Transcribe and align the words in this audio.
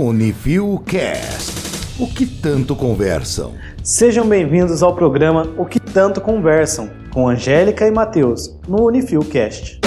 Unifil 0.00 0.80
Cast. 0.86 1.52
O 1.98 2.06
que 2.06 2.24
tanto 2.24 2.76
conversam? 2.76 3.54
Sejam 3.82 4.28
bem-vindos 4.28 4.80
ao 4.80 4.94
programa 4.94 5.52
O 5.58 5.66
que 5.66 5.80
tanto 5.80 6.20
conversam 6.20 6.88
com 7.12 7.28
Angélica 7.28 7.84
e 7.84 7.90
Matheus 7.90 8.56
no 8.68 8.86
Unifil 8.86 9.24
Cast. 9.24 9.80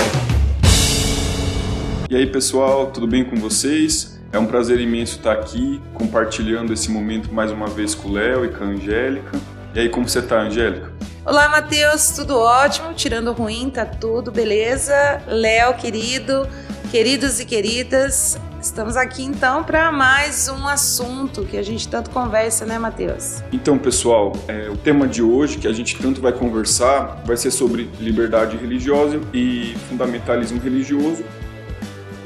E 2.09 2.15
aí, 2.17 2.27
pessoal, 2.27 2.87
tudo 2.87 3.07
bem 3.07 3.23
com 3.23 3.37
vocês? 3.37 4.19
É 4.33 4.37
um 4.37 4.45
prazer 4.45 4.81
imenso 4.81 5.15
estar 5.15 5.31
aqui 5.31 5.81
compartilhando 5.93 6.73
esse 6.73 6.91
momento 6.91 7.33
mais 7.33 7.49
uma 7.49 7.67
vez 7.67 7.95
com 7.95 8.09
o 8.09 8.11
Léo 8.11 8.43
e 8.43 8.49
com 8.49 8.65
a 8.65 8.67
Angélica. 8.67 9.39
E 9.73 9.79
aí, 9.79 9.87
como 9.87 10.09
você 10.09 10.19
está, 10.19 10.41
Angélica? 10.41 10.91
Olá, 11.25 11.47
Matheus, 11.47 12.09
tudo 12.09 12.37
ótimo, 12.37 12.93
tirando 12.93 13.29
o 13.29 13.33
ruim, 13.33 13.69
tá 13.69 13.85
tudo 13.85 14.29
beleza. 14.29 15.21
Léo, 15.27 15.73
querido, 15.75 16.45
queridos 16.91 17.39
e 17.39 17.45
queridas, 17.45 18.37
estamos 18.61 18.95
aqui 18.95 19.23
então 19.23 19.63
para 19.63 19.91
mais 19.91 20.47
um 20.47 20.67
assunto 20.67 21.43
que 21.43 21.57
a 21.57 21.63
gente 21.63 21.87
tanto 21.87 22.11
conversa, 22.11 22.63
né, 22.63 22.77
Matheus? 22.77 23.41
Então, 23.51 23.75
pessoal, 23.77 24.33
é, 24.47 24.69
o 24.69 24.77
tema 24.77 25.07
de 25.07 25.23
hoje 25.23 25.57
que 25.57 25.67
a 25.67 25.73
gente 25.73 25.97
tanto 25.97 26.21
vai 26.21 26.31
conversar 26.31 27.23
vai 27.25 27.35
ser 27.35 27.49
sobre 27.49 27.89
liberdade 27.99 28.55
religiosa 28.55 29.19
e 29.33 29.75
fundamentalismo 29.89 30.61
religioso. 30.61 31.25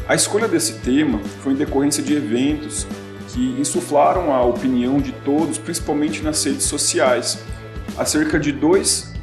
A 0.07 0.13
escolha 0.13 0.48
desse 0.48 0.73
tema 0.79 1.20
foi 1.41 1.53
em 1.53 1.55
decorrência 1.55 2.03
de 2.03 2.13
eventos 2.13 2.85
que 3.29 3.55
insuflaram 3.57 4.34
a 4.34 4.43
opinião 4.43 4.99
de 4.99 5.13
todos, 5.13 5.57
principalmente 5.57 6.21
nas 6.21 6.43
redes 6.43 6.63
sociais 6.63 7.40
acerca 7.98 8.38
de 8.38 8.52
dois 8.52 9.13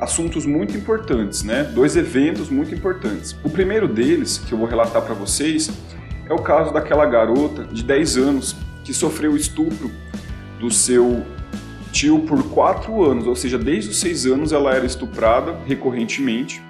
assuntos 0.00 0.44
muito 0.44 0.76
importantes, 0.76 1.42
né? 1.42 1.62
Dois 1.62 1.96
eventos 1.96 2.50
muito 2.50 2.74
importantes. 2.74 3.36
O 3.44 3.48
primeiro 3.48 3.86
deles, 3.86 4.38
que 4.38 4.52
eu 4.52 4.58
vou 4.58 4.66
relatar 4.66 5.00
para 5.02 5.14
vocês, 5.14 5.70
é 6.28 6.32
o 6.32 6.38
caso 6.38 6.72
daquela 6.72 7.06
garota 7.06 7.64
de 7.64 7.82
10 7.82 8.16
anos 8.16 8.56
que 8.82 8.92
sofreu 8.92 9.36
estupro 9.36 9.90
do 10.58 10.70
seu 10.70 11.24
tio 11.92 12.20
por 12.20 12.42
4 12.50 13.04
anos, 13.04 13.26
ou 13.26 13.36
seja, 13.36 13.58
desde 13.58 13.90
os 13.90 14.00
6 14.00 14.26
anos 14.26 14.52
ela 14.52 14.74
era 14.74 14.84
estuprada 14.84 15.56
recorrentemente. 15.66 16.62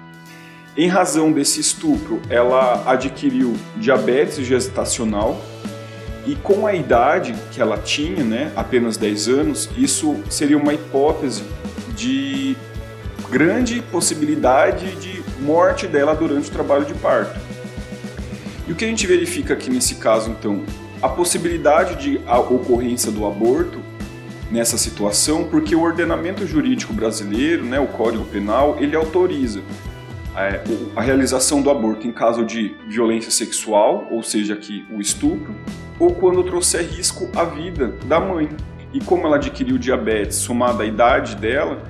Em 0.77 0.87
razão 0.87 1.31
desse 1.31 1.59
estupro, 1.59 2.21
ela 2.29 2.83
adquiriu 2.85 3.55
diabetes 3.77 4.45
gestacional 4.45 5.39
e 6.27 6.35
com 6.35 6.65
a 6.67 6.73
idade 6.73 7.35
que 7.51 7.61
ela 7.61 7.77
tinha, 7.77 8.23
né, 8.23 8.51
apenas 8.55 8.97
10 8.97 9.27
anos, 9.29 9.69
isso 9.77 10.17
seria 10.29 10.57
uma 10.57 10.73
hipótese 10.73 11.43
de 11.95 12.57
grande 13.29 13.81
possibilidade 13.91 14.95
de 14.95 15.23
morte 15.41 15.87
dela 15.87 16.15
durante 16.15 16.49
o 16.49 16.51
trabalho 16.51 16.85
de 16.85 16.93
parto. 16.95 17.44
E 18.67 18.71
o 18.71 18.75
que 18.75 18.83
a 18.83 18.87
gente 18.87 19.05
verifica 19.05 19.53
aqui 19.53 19.69
nesse 19.69 19.95
caso, 19.95 20.31
então, 20.31 20.63
a 21.01 21.09
possibilidade 21.09 21.95
de 22.01 22.21
a 22.25 22.39
ocorrência 22.39 23.11
do 23.11 23.25
aborto 23.25 23.79
nessa 24.49 24.77
situação, 24.77 25.45
porque 25.45 25.75
o 25.75 25.81
ordenamento 25.81 26.45
jurídico 26.47 26.93
brasileiro, 26.93 27.63
né, 27.63 27.79
o 27.79 27.87
Código 27.87 28.25
Penal, 28.25 28.77
ele 28.79 28.95
autoriza 28.95 29.61
é, 30.35 30.61
a 30.95 31.01
realização 31.01 31.61
do 31.61 31.69
aborto 31.69 32.07
em 32.07 32.11
caso 32.11 32.43
de 32.43 32.75
violência 32.87 33.31
sexual, 33.31 34.07
ou 34.11 34.21
seja, 34.21 34.53
aqui 34.53 34.85
o 34.91 34.99
estupro, 34.99 35.55
ou 35.99 36.13
quando 36.13 36.43
trouxer 36.43 36.85
risco 36.85 37.29
à 37.35 37.43
vida 37.43 37.95
da 38.05 38.19
mãe. 38.19 38.49
E 38.93 38.99
como 38.99 39.25
ela 39.27 39.35
adquiriu 39.37 39.77
diabetes 39.77 40.37
somada 40.37 40.83
à 40.83 40.85
idade 40.85 41.35
dela, 41.35 41.83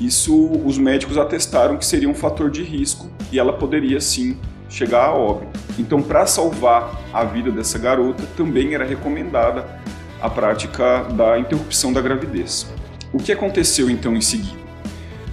isso 0.00 0.50
os 0.64 0.78
médicos 0.78 1.16
atestaram 1.16 1.76
que 1.76 1.86
seria 1.86 2.08
um 2.08 2.14
fator 2.14 2.50
de 2.50 2.62
risco 2.62 3.10
e 3.32 3.38
ela 3.38 3.52
poderia 3.52 4.00
sim 4.00 4.36
chegar 4.68 5.06
a 5.06 5.14
óbito. 5.14 5.58
Então, 5.78 6.02
para 6.02 6.26
salvar 6.26 7.00
a 7.12 7.24
vida 7.24 7.50
dessa 7.50 7.78
garota, 7.78 8.24
também 8.36 8.74
era 8.74 8.84
recomendada 8.84 9.64
a 10.20 10.30
prática 10.30 11.04
da 11.10 11.38
interrupção 11.38 11.92
da 11.92 12.00
gravidez. 12.00 12.66
O 13.12 13.18
que 13.18 13.32
aconteceu 13.32 13.88
então 13.88 14.14
em 14.14 14.20
seguida? 14.20 14.66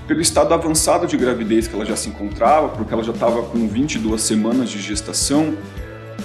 Pelo 0.08 0.22
estado 0.22 0.53
avançado 0.53 1.08
de 1.08 1.16
gravidez 1.16 1.68
que 1.68 1.75
ela 1.75 1.85
já 1.85 1.96
se 1.96 2.09
encontrava, 2.09 2.69
porque 2.69 2.94
ela 2.94 3.03
já 3.03 3.13
estava 3.13 3.41
com 3.44 3.68
22 3.68 4.22
semanas 4.22 4.69
de 4.69 4.81
gestação, 4.81 5.56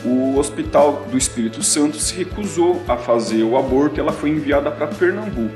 o 0.05 0.37
Hospital 0.37 1.07
do 1.11 1.17
Espírito 1.17 1.63
Santo 1.63 1.99
se 1.99 2.15
recusou 2.15 2.83
a 2.87 2.97
fazer 2.97 3.43
o 3.43 3.57
aborto 3.57 3.99
e 3.99 4.01
ela 4.01 4.13
foi 4.13 4.31
enviada 4.31 4.71
para 4.71 4.87
Pernambuco. 4.87 5.55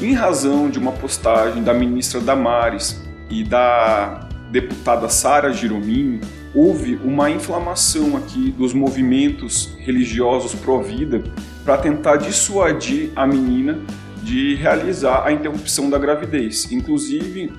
Em 0.00 0.14
razão 0.14 0.70
de 0.70 0.78
uma 0.78 0.92
postagem 0.92 1.62
da 1.62 1.74
ministra 1.74 2.20
Damares 2.20 3.02
e 3.28 3.44
da 3.44 4.28
deputada 4.50 5.08
Sara 5.08 5.52
Giromini, 5.52 6.20
houve 6.54 6.98
uma 7.02 7.30
inflamação 7.30 8.16
aqui 8.16 8.50
dos 8.50 8.72
movimentos 8.72 9.74
religiosos 9.78 10.54
pró-vida 10.54 11.22
para 11.64 11.78
tentar 11.78 12.16
dissuadir 12.16 13.10
a 13.16 13.26
menina 13.26 13.78
de 14.22 14.54
realizar 14.54 15.24
a 15.24 15.32
interrupção 15.32 15.90
da 15.90 15.98
gravidez. 15.98 16.70
Inclusive, 16.70 17.52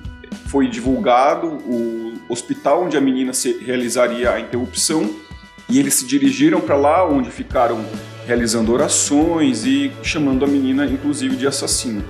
foi 0.46 0.68
divulgado 0.68 1.46
o 1.46 2.14
hospital 2.28 2.84
onde 2.84 2.96
a 2.96 3.00
menina 3.00 3.32
realizaria 3.64 4.30
a 4.30 4.40
interrupção 4.40 5.10
e 5.68 5.78
eles 5.78 5.94
se 5.94 6.06
dirigiram 6.06 6.60
para 6.60 6.76
lá, 6.76 7.08
onde 7.08 7.30
ficaram 7.30 7.84
realizando 8.26 8.72
orações 8.72 9.64
e 9.64 9.92
chamando 10.02 10.44
a 10.44 10.48
menina, 10.48 10.86
inclusive, 10.86 11.36
de 11.36 11.46
assassina. 11.46 12.04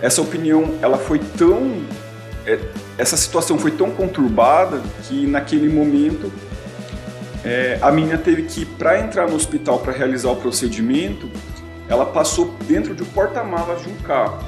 Essa 0.00 0.20
opinião, 0.20 0.74
ela 0.82 0.98
foi 0.98 1.18
tão, 1.38 1.82
é, 2.46 2.58
essa 2.98 3.16
situação 3.16 3.58
foi 3.58 3.70
tão 3.70 3.90
conturbada 3.90 4.82
que 5.04 5.26
naquele 5.26 5.68
momento 5.68 6.32
é, 7.44 7.78
a 7.80 7.90
menina 7.90 8.18
teve 8.18 8.42
que, 8.42 8.64
para 8.64 9.00
entrar 9.00 9.28
no 9.28 9.34
hospital 9.34 9.80
para 9.80 9.92
realizar 9.92 10.30
o 10.30 10.36
procedimento, 10.36 11.28
ela 11.88 12.06
passou 12.06 12.54
dentro 12.66 12.94
de 12.94 13.02
um 13.02 13.06
porta-malas 13.06 13.82
de 13.82 13.88
um 13.88 13.96
carro 13.96 14.44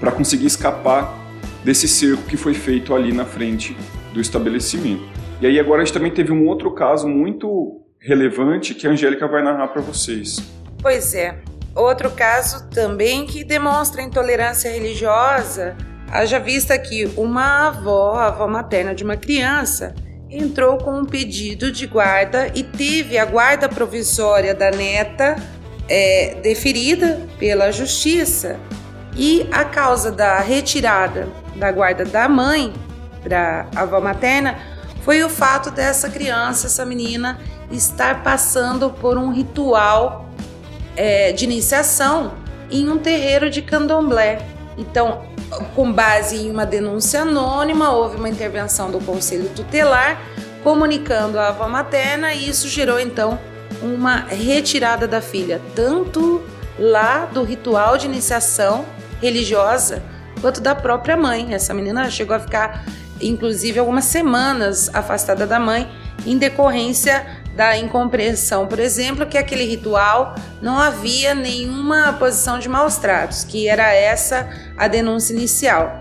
para 0.00 0.10
conseguir 0.10 0.46
escapar 0.46 1.16
desse 1.62 1.88
cerco 1.88 2.22
que 2.24 2.36
foi 2.36 2.52
feito 2.52 2.94
ali 2.94 3.12
na 3.12 3.24
frente 3.24 3.76
do 4.12 4.20
estabelecimento. 4.20 5.08
E 5.40 5.46
aí 5.46 5.58
agora 5.58 5.82
a 5.82 5.84
gente 5.84 5.94
também 5.94 6.12
teve 6.12 6.32
um 6.32 6.46
outro 6.46 6.72
caso 6.72 7.08
muito 7.08 7.80
relevante 7.98 8.74
que 8.74 8.86
a 8.86 8.90
Angélica 8.90 9.26
vai 9.26 9.42
narrar 9.42 9.68
para 9.68 9.80
vocês. 9.80 10.38
Pois 10.80 11.14
é. 11.14 11.38
Outro 11.74 12.10
caso 12.10 12.68
também 12.68 13.26
que 13.26 13.42
demonstra 13.42 14.02
intolerância 14.02 14.70
religiosa, 14.70 15.76
haja 16.10 16.38
vista 16.38 16.78
que 16.78 17.06
uma 17.16 17.68
avó, 17.68 18.14
a 18.14 18.26
avó 18.26 18.46
materna 18.46 18.94
de 18.94 19.04
uma 19.04 19.16
criança, 19.16 19.94
entrou 20.30 20.78
com 20.78 20.98
um 20.98 21.04
pedido 21.04 21.70
de 21.70 21.86
guarda 21.86 22.50
e 22.54 22.62
teve 22.62 23.18
a 23.18 23.24
guarda 23.24 23.68
provisória 23.68 24.54
da 24.54 24.70
neta 24.70 25.36
é, 25.88 26.36
deferida 26.42 27.20
pela 27.38 27.70
justiça 27.70 28.58
e 29.16 29.46
a 29.52 29.64
causa 29.64 30.10
da 30.10 30.40
retirada 30.40 31.28
da 31.54 31.70
guarda 31.70 32.04
da 32.04 32.28
mãe 32.28 32.72
para 33.22 33.66
a 33.74 33.82
avó 33.82 34.00
materna 34.00 34.58
foi 35.04 35.22
o 35.22 35.28
fato 35.28 35.70
dessa 35.70 36.08
criança, 36.08 36.66
essa 36.66 36.84
menina, 36.84 37.38
estar 37.70 38.22
passando 38.22 38.90
por 38.90 39.18
um 39.18 39.30
ritual 39.30 40.28
é, 40.96 41.30
de 41.32 41.44
iniciação 41.44 42.32
em 42.70 42.88
um 42.88 42.98
terreiro 42.98 43.50
de 43.50 43.60
candomblé. 43.60 44.38
Então, 44.76 45.22
com 45.74 45.92
base 45.92 46.36
em 46.36 46.50
uma 46.50 46.66
denúncia 46.66 47.22
anônima, 47.22 47.92
houve 47.92 48.16
uma 48.16 48.28
intervenção 48.28 48.90
do 48.90 48.98
conselho 49.00 49.48
tutelar 49.50 50.20
comunicando 50.62 51.38
a 51.38 51.48
avó 51.48 51.68
materna 51.68 52.32
e 52.32 52.48
isso 52.48 52.68
gerou 52.68 52.98
então 52.98 53.38
uma 53.82 54.16
retirada 54.16 55.06
da 55.06 55.20
filha, 55.20 55.60
tanto 55.74 56.42
lá 56.78 57.26
do 57.26 57.42
ritual 57.44 57.98
de 57.98 58.06
iniciação 58.06 58.84
religiosa, 59.20 60.02
quanto 60.40 60.60
da 60.60 60.74
própria 60.74 61.16
mãe. 61.16 61.52
Essa 61.54 61.74
menina 61.74 62.10
chegou 62.10 62.34
a 62.34 62.40
ficar, 62.40 62.84
inclusive, 63.20 63.78
algumas 63.78 64.06
semanas 64.06 64.90
afastada 64.94 65.46
da 65.46 65.60
mãe, 65.60 65.88
em 66.26 66.38
decorrência 66.38 67.43
da 67.56 67.76
incompreensão, 67.76 68.66
por 68.66 68.78
exemplo, 68.78 69.26
que 69.26 69.38
aquele 69.38 69.64
ritual 69.64 70.34
não 70.60 70.78
havia 70.78 71.34
nenhuma 71.34 72.12
posição 72.14 72.58
de 72.58 72.68
maus 72.68 72.96
tratos, 72.96 73.44
que 73.44 73.68
era 73.68 73.92
essa 73.92 74.48
a 74.76 74.88
denúncia 74.88 75.32
inicial. 75.32 76.00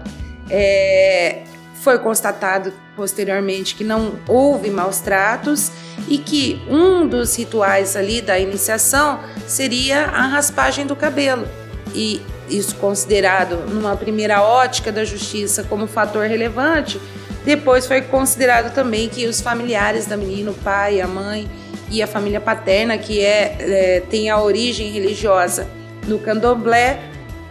É, 0.49 1.43
foi 1.75 1.99
constatado 1.99 2.73
posteriormente 2.95 3.75
que 3.75 3.83
não 3.83 4.13
houve 4.27 4.69
maus 4.69 4.99
tratos 4.99 5.71
e 6.07 6.17
que 6.17 6.61
um 6.69 7.07
dos 7.07 7.35
rituais 7.35 7.95
ali 7.95 8.21
da 8.21 8.39
iniciação 8.39 9.19
seria 9.47 10.05
a 10.05 10.27
raspagem 10.27 10.85
do 10.85 10.95
cabelo. 10.95 11.47
E 11.93 12.21
isso 12.49 12.75
considerado 12.75 13.57
numa 13.69 13.95
primeira 13.95 14.41
ótica 14.41 14.91
da 14.91 15.03
justiça 15.03 15.63
como 15.63 15.87
fator 15.87 16.27
relevante, 16.27 16.99
depois 17.45 17.85
foi 17.85 18.01
considerado 18.01 18.73
também 18.73 19.09
que 19.09 19.25
os 19.25 19.41
familiares 19.41 20.05
da 20.05 20.15
menina, 20.15 20.51
o 20.51 20.53
pai, 20.53 21.01
a 21.01 21.07
mãe 21.07 21.49
e 21.89 22.01
a 22.01 22.07
família 22.07 22.39
paterna, 22.39 22.97
que 22.97 23.21
é, 23.21 23.57
é 23.59 24.03
tem 24.09 24.29
a 24.29 24.39
origem 24.39 24.91
religiosa 24.91 25.67
no 26.07 26.19
candomblé, 26.19 26.99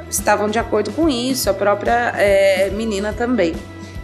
estavam 0.08 0.48
de 0.48 0.58
acordo 0.58 0.90
com 0.92 1.08
isso, 1.08 1.48
a 1.48 1.54
própria 1.54 2.12
é, 2.16 2.70
menina 2.70 3.12
também. 3.12 3.54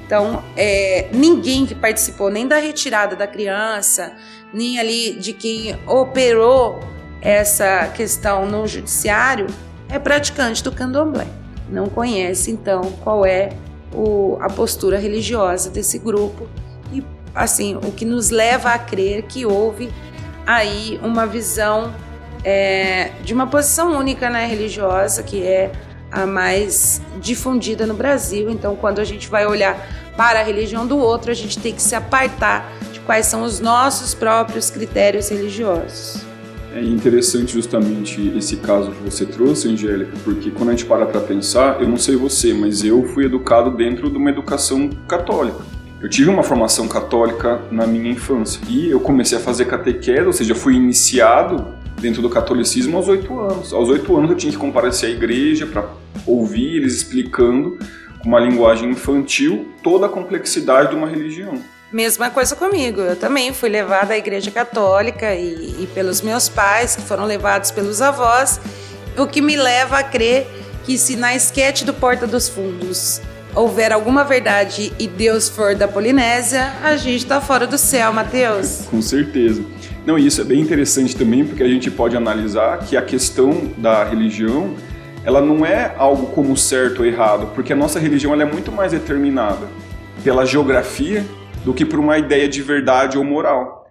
Então, 0.06 0.42
é, 0.56 1.08
ninguém 1.12 1.66
que 1.66 1.74
participou 1.74 2.30
nem 2.30 2.46
da 2.46 2.56
retirada 2.56 3.14
da 3.14 3.26
criança, 3.26 4.12
nem 4.52 4.78
ali 4.78 5.12
de 5.12 5.32
quem 5.34 5.78
operou 5.86 6.80
essa 7.20 7.88
questão 7.94 8.46
no 8.46 8.66
judiciário 8.66 9.46
é 9.88 9.98
praticante 9.98 10.62
do 10.62 10.72
candomblé. 10.72 11.26
Não 11.68 11.88
conhece, 11.88 12.50
então, 12.50 12.92
qual 13.02 13.26
é 13.26 13.50
o, 13.98 14.38
a 14.40 14.48
postura 14.48 14.96
religiosa 14.96 15.70
desse 15.70 15.98
grupo 15.98 16.48
e, 16.92 17.02
assim, 17.34 17.76
o 17.76 17.90
que 17.90 18.04
nos 18.04 18.30
leva 18.30 18.70
a 18.70 18.78
crer 18.78 19.22
que 19.22 19.44
houve 19.44 19.92
aí 20.46 21.00
uma 21.02 21.26
visão 21.26 21.92
é, 22.44 23.10
de 23.24 23.34
uma 23.34 23.48
posição 23.48 23.98
única 23.98 24.30
né, 24.30 24.46
religiosa, 24.46 25.22
que 25.24 25.42
é 25.42 25.72
a 26.12 26.24
mais 26.24 27.02
difundida 27.20 27.86
no 27.86 27.94
Brasil. 27.94 28.48
Então, 28.48 28.76
quando 28.76 29.00
a 29.00 29.04
gente 29.04 29.28
vai 29.28 29.44
olhar 29.46 29.76
para 30.16 30.40
a 30.40 30.42
religião 30.42 30.86
do 30.86 30.96
outro, 30.96 31.32
a 31.32 31.34
gente 31.34 31.58
tem 31.58 31.74
que 31.74 31.82
se 31.82 31.94
apartar 31.96 32.72
de 32.92 33.00
quais 33.00 33.26
são 33.26 33.42
os 33.42 33.58
nossos 33.58 34.14
próprios 34.14 34.70
critérios 34.70 35.28
religiosos. 35.28 36.27
É 36.78 36.80
interessante 36.80 37.54
justamente 37.54 38.32
esse 38.36 38.56
caso 38.58 38.92
que 38.92 39.02
você 39.02 39.26
trouxe, 39.26 39.68
Angélica, 39.68 40.12
porque 40.22 40.48
quando 40.52 40.68
a 40.68 40.72
gente 40.72 40.84
para 40.84 41.04
para 41.06 41.20
pensar, 41.20 41.80
eu 41.80 41.88
não 41.88 41.96
sei 41.96 42.14
você, 42.14 42.54
mas 42.54 42.84
eu 42.84 43.02
fui 43.08 43.24
educado 43.24 43.72
dentro 43.72 44.08
de 44.08 44.16
uma 44.16 44.30
educação 44.30 44.88
católica. 45.08 45.58
Eu 46.00 46.08
tive 46.08 46.30
uma 46.30 46.44
formação 46.44 46.86
católica 46.86 47.60
na 47.72 47.84
minha 47.84 48.12
infância 48.12 48.60
e 48.68 48.88
eu 48.88 49.00
comecei 49.00 49.36
a 49.36 49.40
fazer 49.40 49.64
catequese, 49.64 50.24
ou 50.24 50.32
seja, 50.32 50.54
fui 50.54 50.76
iniciado 50.76 51.66
dentro 52.00 52.22
do 52.22 52.30
catolicismo 52.30 52.96
aos 52.96 53.08
oito 53.08 53.36
anos. 53.40 53.72
Aos 53.72 53.88
oito 53.88 54.16
anos 54.16 54.30
eu 54.30 54.36
tinha 54.36 54.52
que 54.52 54.58
comparecer 54.58 55.08
à 55.08 55.12
igreja 55.12 55.66
para 55.66 55.84
ouvir 56.24 56.76
eles 56.76 56.94
explicando 56.94 57.76
com 58.20 58.28
uma 58.28 58.38
linguagem 58.38 58.88
infantil 58.90 59.66
toda 59.82 60.06
a 60.06 60.08
complexidade 60.08 60.90
de 60.90 60.94
uma 60.94 61.08
religião. 61.08 61.60
Mesma 61.90 62.28
coisa 62.28 62.54
comigo. 62.54 63.00
Eu 63.00 63.16
também 63.16 63.52
fui 63.54 63.70
levada 63.70 64.12
à 64.12 64.18
Igreja 64.18 64.50
Católica 64.50 65.34
e, 65.34 65.82
e, 65.82 65.88
pelos 65.94 66.20
meus 66.20 66.48
pais, 66.48 66.94
que 66.94 67.02
foram 67.02 67.24
levados 67.24 67.70
pelos 67.70 68.02
avós, 68.02 68.60
o 69.16 69.26
que 69.26 69.40
me 69.40 69.56
leva 69.56 69.98
a 69.98 70.02
crer 70.02 70.46
que 70.84 70.98
se 70.98 71.16
na 71.16 71.34
esquete 71.34 71.84
do 71.84 71.94
Porta 71.94 72.26
dos 72.26 72.48
Fundos 72.48 73.20
houver 73.54 73.92
alguma 73.92 74.22
verdade 74.22 74.92
e 74.98 75.08
Deus 75.08 75.48
for 75.48 75.74
da 75.74 75.88
Polinésia, 75.88 76.72
a 76.82 76.96
gente 76.96 77.22
está 77.22 77.40
fora 77.40 77.66
do 77.66 77.78
céu, 77.78 78.12
Mateus. 78.12 78.82
Com 78.90 79.00
certeza. 79.00 79.62
Não, 80.06 80.18
isso 80.18 80.40
é 80.42 80.44
bem 80.44 80.60
interessante 80.60 81.16
também, 81.16 81.44
porque 81.44 81.62
a 81.62 81.68
gente 81.68 81.90
pode 81.90 82.16
analisar 82.16 82.78
que 82.80 82.96
a 82.96 83.02
questão 83.02 83.72
da 83.78 84.04
religião, 84.04 84.74
ela 85.24 85.40
não 85.40 85.64
é 85.64 85.94
algo 85.96 86.26
como 86.26 86.56
certo 86.56 87.00
ou 87.00 87.06
errado, 87.06 87.50
porque 87.54 87.72
a 87.72 87.76
nossa 87.76 87.98
religião 87.98 88.38
é 88.40 88.44
muito 88.44 88.70
mais 88.70 88.92
determinada 88.92 89.66
pela 90.22 90.44
geografia 90.44 91.24
do 91.64 91.74
que 91.74 91.84
por 91.84 91.98
uma 91.98 92.18
ideia 92.18 92.48
de 92.48 92.62
verdade 92.62 93.18
ou 93.18 93.24
moral. 93.24 93.86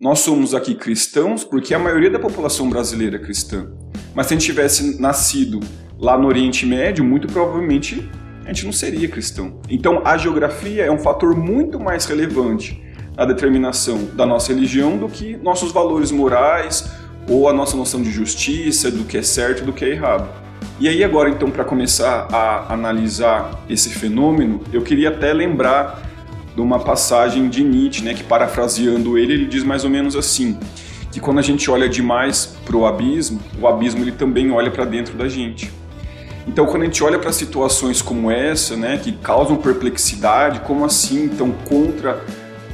Nós 0.00 0.20
somos 0.20 0.54
aqui 0.54 0.74
cristãos 0.74 1.44
porque 1.44 1.74
a 1.74 1.78
maioria 1.78 2.10
da 2.10 2.18
população 2.18 2.70
brasileira 2.70 3.16
é 3.16 3.18
cristã. 3.18 3.68
Mas 4.14 4.26
se 4.26 4.34
a 4.34 4.36
gente 4.36 4.46
tivesse 4.46 5.00
nascido 5.00 5.60
lá 5.98 6.16
no 6.16 6.26
Oriente 6.26 6.64
Médio, 6.64 7.04
muito 7.04 7.26
provavelmente 7.28 8.08
a 8.44 8.48
gente 8.52 8.64
não 8.64 8.72
seria 8.72 9.08
cristão. 9.08 9.60
Então 9.68 10.02
a 10.04 10.16
geografia 10.16 10.84
é 10.84 10.90
um 10.90 10.98
fator 10.98 11.36
muito 11.36 11.78
mais 11.78 12.06
relevante 12.06 12.82
na 13.16 13.26
determinação 13.26 14.06
da 14.14 14.24
nossa 14.24 14.52
religião 14.52 14.96
do 14.96 15.08
que 15.08 15.36
nossos 15.36 15.70
valores 15.70 16.10
morais 16.10 16.90
ou 17.28 17.48
a 17.48 17.52
nossa 17.52 17.76
noção 17.76 18.02
de 18.02 18.10
justiça, 18.10 18.90
do 18.90 19.04
que 19.04 19.18
é 19.18 19.22
certo 19.22 19.62
e 19.62 19.66
do 19.66 19.72
que 19.72 19.84
é 19.84 19.90
errado. 19.90 20.28
E 20.80 20.88
aí 20.88 21.04
agora 21.04 21.28
então 21.28 21.50
para 21.50 21.64
começar 21.64 22.26
a 22.32 22.72
analisar 22.72 23.62
esse 23.68 23.90
fenômeno, 23.90 24.62
eu 24.72 24.80
queria 24.80 25.10
até 25.10 25.32
lembrar 25.32 26.09
de 26.60 26.66
uma 26.66 26.78
passagem 26.78 27.48
de 27.48 27.64
Nietzsche, 27.64 28.04
né, 28.04 28.12
que 28.12 28.22
parafraseando 28.22 29.16
ele, 29.16 29.32
ele 29.32 29.46
diz 29.46 29.64
mais 29.64 29.82
ou 29.82 29.90
menos 29.90 30.14
assim, 30.14 30.58
que 31.10 31.18
quando 31.18 31.38
a 31.38 31.42
gente 31.42 31.70
olha 31.70 31.88
demais 31.88 32.54
para 32.64 32.76
o 32.76 32.86
abismo, 32.86 33.40
o 33.58 33.66
abismo 33.66 34.02
ele 34.02 34.12
também 34.12 34.50
olha 34.50 34.70
para 34.70 34.84
dentro 34.84 35.16
da 35.16 35.26
gente. 35.26 35.72
Então, 36.46 36.66
quando 36.66 36.82
a 36.82 36.84
gente 36.84 37.02
olha 37.02 37.18
para 37.18 37.32
situações 37.32 38.02
como 38.02 38.30
essa, 38.30 38.76
né, 38.76 38.98
que 39.02 39.12
causam 39.12 39.56
perplexidade, 39.56 40.60
como 40.60 40.84
assim, 40.84 41.24
então, 41.24 41.50
contra 41.64 42.22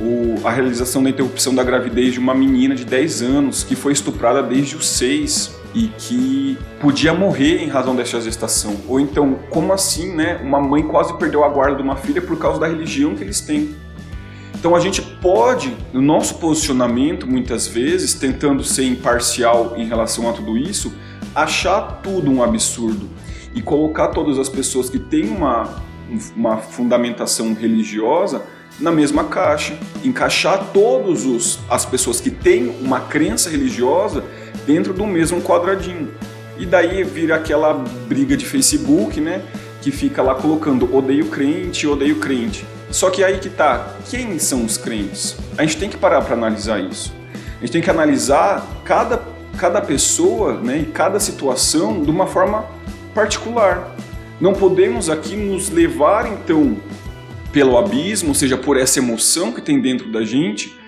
o, 0.00 0.34
a 0.44 0.50
realização 0.50 1.02
da 1.02 1.10
interrupção 1.10 1.54
da 1.54 1.62
gravidez 1.62 2.12
de 2.12 2.18
uma 2.18 2.34
menina 2.34 2.74
de 2.74 2.84
10 2.84 3.22
anos 3.22 3.62
que 3.62 3.76
foi 3.76 3.92
estuprada 3.92 4.42
desde 4.42 4.76
os 4.76 4.86
6 4.88 5.54
e 5.76 5.88
que 5.88 6.58
podia 6.80 7.12
morrer 7.12 7.62
em 7.62 7.68
razão 7.68 7.94
dessa 7.94 8.18
gestação. 8.18 8.78
Ou 8.88 8.98
então, 8.98 9.38
como 9.50 9.74
assim, 9.74 10.10
né? 10.14 10.40
Uma 10.42 10.58
mãe 10.58 10.82
quase 10.82 11.12
perdeu 11.18 11.44
a 11.44 11.48
guarda 11.50 11.76
de 11.76 11.82
uma 11.82 11.96
filha 11.96 12.22
por 12.22 12.38
causa 12.38 12.58
da 12.58 12.66
religião 12.66 13.14
que 13.14 13.22
eles 13.22 13.42
têm. 13.42 13.76
Então 14.54 14.74
a 14.74 14.80
gente 14.80 15.02
pode, 15.02 15.76
no 15.92 16.00
nosso 16.00 16.36
posicionamento, 16.36 17.26
muitas 17.26 17.66
vezes, 17.68 18.14
tentando 18.14 18.64
ser 18.64 18.84
imparcial 18.84 19.74
em 19.76 19.86
relação 19.86 20.30
a 20.30 20.32
tudo 20.32 20.56
isso, 20.56 20.94
achar 21.34 22.00
tudo 22.02 22.30
um 22.30 22.42
absurdo 22.42 23.10
e 23.54 23.60
colocar 23.60 24.08
todas 24.08 24.38
as 24.38 24.48
pessoas 24.48 24.88
que 24.88 24.98
têm 24.98 25.28
uma, 25.28 25.68
uma 26.34 26.56
fundamentação 26.56 27.52
religiosa 27.52 28.42
na 28.80 28.90
mesma 28.90 29.24
caixa, 29.24 29.78
encaixar 30.02 30.70
todas 30.72 31.58
as 31.68 31.84
pessoas 31.84 32.18
que 32.18 32.30
têm 32.30 32.74
uma 32.80 33.00
crença 33.00 33.50
religiosa 33.50 34.24
dentro 34.66 34.92
do 34.92 35.06
mesmo 35.06 35.40
quadradinho. 35.40 36.10
E 36.58 36.66
daí 36.66 37.04
vira 37.04 37.36
aquela 37.36 37.74
briga 38.08 38.36
de 38.36 38.44
Facebook, 38.44 39.20
né? 39.20 39.42
Que 39.82 39.90
fica 39.90 40.22
lá 40.22 40.34
colocando 40.34 40.94
odeio 40.94 41.26
crente, 41.26 41.86
odeio 41.86 42.16
crente. 42.16 42.66
Só 42.90 43.10
que 43.10 43.22
aí 43.22 43.38
que 43.38 43.50
tá, 43.50 43.94
quem 44.08 44.38
são 44.38 44.64
os 44.64 44.76
crentes? 44.76 45.36
A 45.58 45.62
gente 45.62 45.76
tem 45.76 45.88
que 45.88 45.96
parar 45.96 46.22
para 46.22 46.34
analisar 46.34 46.80
isso. 46.80 47.12
A 47.56 47.60
gente 47.60 47.72
tem 47.72 47.82
que 47.82 47.90
analisar 47.90 48.66
cada, 48.84 49.22
cada 49.58 49.80
pessoa 49.80 50.54
né, 50.54 50.78
e 50.78 50.84
cada 50.86 51.18
situação 51.20 52.02
de 52.02 52.10
uma 52.10 52.26
forma 52.26 52.64
particular. 53.14 53.94
Não 54.40 54.52
podemos 54.52 55.08
aqui 55.08 55.36
nos 55.36 55.70
levar 55.70 56.30
então 56.30 56.76
pelo 57.52 57.78
abismo, 57.78 58.30
ou 58.30 58.34
seja, 58.34 58.56
por 58.56 58.76
essa 58.76 58.98
emoção 58.98 59.50
que 59.50 59.62
tem 59.62 59.80
dentro 59.80 60.12
da 60.12 60.22
gente, 60.22 60.78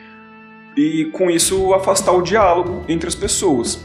e 0.78 1.06
com 1.06 1.28
isso 1.28 1.74
afastar 1.74 2.12
o 2.12 2.22
diálogo 2.22 2.84
entre 2.88 3.08
as 3.08 3.14
pessoas. 3.16 3.80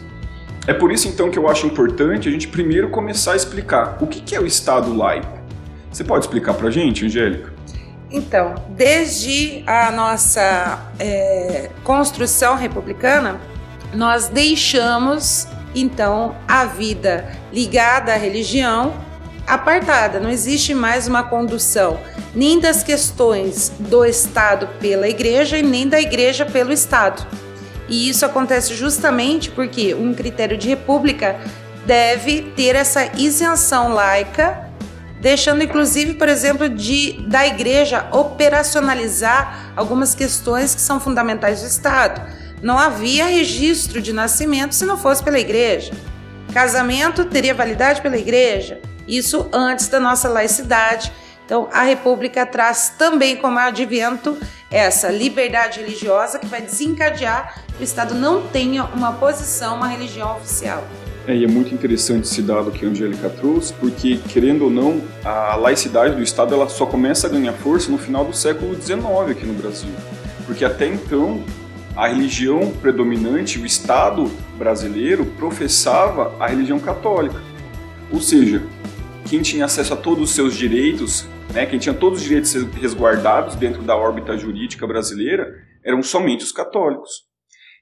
É 0.67 0.73
por 0.73 0.91
isso 0.91 1.07
então 1.07 1.31
que 1.31 1.39
eu 1.39 1.49
acho 1.49 1.65
importante 1.65 2.29
a 2.29 2.31
gente 2.31 2.47
primeiro 2.47 2.89
começar 2.89 3.33
a 3.33 3.35
explicar 3.35 3.97
o 3.99 4.05
que 4.05 4.35
é 4.35 4.39
o 4.39 4.45
Estado 4.45 4.95
laico. 4.95 5.39
Você 5.91 6.03
pode 6.03 6.25
explicar 6.25 6.53
para 6.53 6.67
a 6.67 6.71
gente, 6.71 7.03
Angélica? 7.03 7.51
Então, 8.11 8.53
desde 8.69 9.63
a 9.65 9.91
nossa 9.91 10.87
é, 10.99 11.71
construção 11.83 12.55
republicana, 12.55 13.41
nós 13.91 14.27
deixamos 14.27 15.47
então 15.73 16.35
a 16.47 16.65
vida 16.65 17.31
ligada 17.51 18.13
à 18.13 18.17
religião 18.17 18.93
apartada, 19.47 20.19
não 20.19 20.29
existe 20.29 20.73
mais 20.73 21.07
uma 21.07 21.23
condução 21.23 21.99
nem 22.35 22.59
das 22.59 22.83
questões 22.83 23.71
do 23.77 24.03
Estado 24.03 24.67
pela 24.79 25.07
Igreja 25.07 25.57
e 25.57 25.63
nem 25.63 25.87
da 25.87 26.01
Igreja 26.01 26.45
pelo 26.45 26.71
Estado. 26.71 27.25
E 27.87 28.09
isso 28.09 28.25
acontece 28.25 28.73
justamente 28.73 29.51
porque 29.51 29.93
um 29.93 30.13
critério 30.13 30.57
de 30.57 30.69
república 30.69 31.39
deve 31.85 32.41
ter 32.55 32.75
essa 32.75 33.11
isenção 33.17 33.93
laica, 33.93 34.69
deixando 35.19 35.63
inclusive, 35.63 36.13
por 36.13 36.29
exemplo, 36.29 36.69
de 36.69 37.21
da 37.27 37.45
Igreja 37.45 38.07
operacionalizar 38.11 39.73
algumas 39.75 40.15
questões 40.15 40.73
que 40.73 40.81
são 40.81 40.99
fundamentais 40.99 41.61
do 41.61 41.67
Estado. 41.67 42.21
Não 42.61 42.79
havia 42.79 43.25
registro 43.25 44.01
de 44.01 44.13
nascimento 44.13 44.73
se 44.73 44.85
não 44.85 44.97
fosse 44.97 45.21
pela 45.21 45.39
Igreja. 45.39 45.93
Casamento 46.53 47.25
teria 47.25 47.53
validade 47.53 48.01
pela 48.01 48.17
Igreja. 48.17 48.79
Isso 49.07 49.47
antes 49.51 49.87
da 49.87 49.99
nossa 49.99 50.29
laicidade. 50.29 51.11
Então, 51.45 51.67
a 51.71 51.83
República 51.83 52.45
traz 52.45 52.93
também 52.97 53.35
como 53.35 53.59
advento 53.59 54.37
essa 54.71 55.09
liberdade 55.09 55.81
religiosa 55.81 56.39
que 56.39 56.47
vai 56.47 56.61
desencadear 56.61 57.61
que 57.75 57.81
o 57.81 57.83
Estado 57.83 58.15
não 58.15 58.47
tenha 58.47 58.85
uma 58.85 59.11
posição, 59.13 59.75
uma 59.75 59.87
religião 59.87 60.37
oficial. 60.37 60.83
É, 61.27 61.35
e 61.35 61.43
é 61.43 61.47
muito 61.47 61.73
interessante 61.73 62.25
esse 62.25 62.41
dado 62.41 62.71
que 62.71 62.85
a 62.85 62.89
Angélica 62.89 63.29
trouxe, 63.29 63.71
porque, 63.73 64.17
querendo 64.29 64.65
ou 64.65 64.69
não, 64.69 65.01
a 65.23 65.55
laicidade 65.55 66.15
do 66.15 66.21
Estado 66.21 66.53
ela 66.53 66.67
só 66.67 66.85
começa 66.85 67.27
a 67.27 67.29
ganhar 67.29 67.53
força 67.53 67.89
no 67.89 67.97
final 67.97 68.25
do 68.25 68.35
século 68.35 68.75
XIX 68.75 68.99
aqui 69.29 69.45
no 69.45 69.53
Brasil. 69.53 69.91
Porque 70.45 70.65
até 70.65 70.85
então, 70.87 71.43
a 71.95 72.07
religião 72.07 72.71
predominante, 72.81 73.57
o 73.57 73.65
Estado 73.65 74.29
brasileiro, 74.57 75.25
professava 75.37 76.35
a 76.39 76.47
religião 76.47 76.79
católica. 76.79 77.39
Ou 78.11 78.19
seja, 78.19 78.61
quem 79.27 79.41
tinha 79.41 79.65
acesso 79.65 79.93
a 79.93 79.97
todos 79.97 80.29
os 80.29 80.35
seus 80.35 80.55
direitos, 80.55 81.27
né, 81.53 81.65
quem 81.65 81.79
tinha 81.79 81.93
todos 81.93 82.19
os 82.19 82.25
direitos 82.25 82.53
resguardados 82.73 83.55
dentro 83.55 83.81
da 83.81 83.95
órbita 83.95 84.37
jurídica 84.37 84.85
brasileira, 84.85 85.47
eram 85.83 86.01
somente 86.01 86.43
os 86.43 86.51
católicos. 86.51 87.11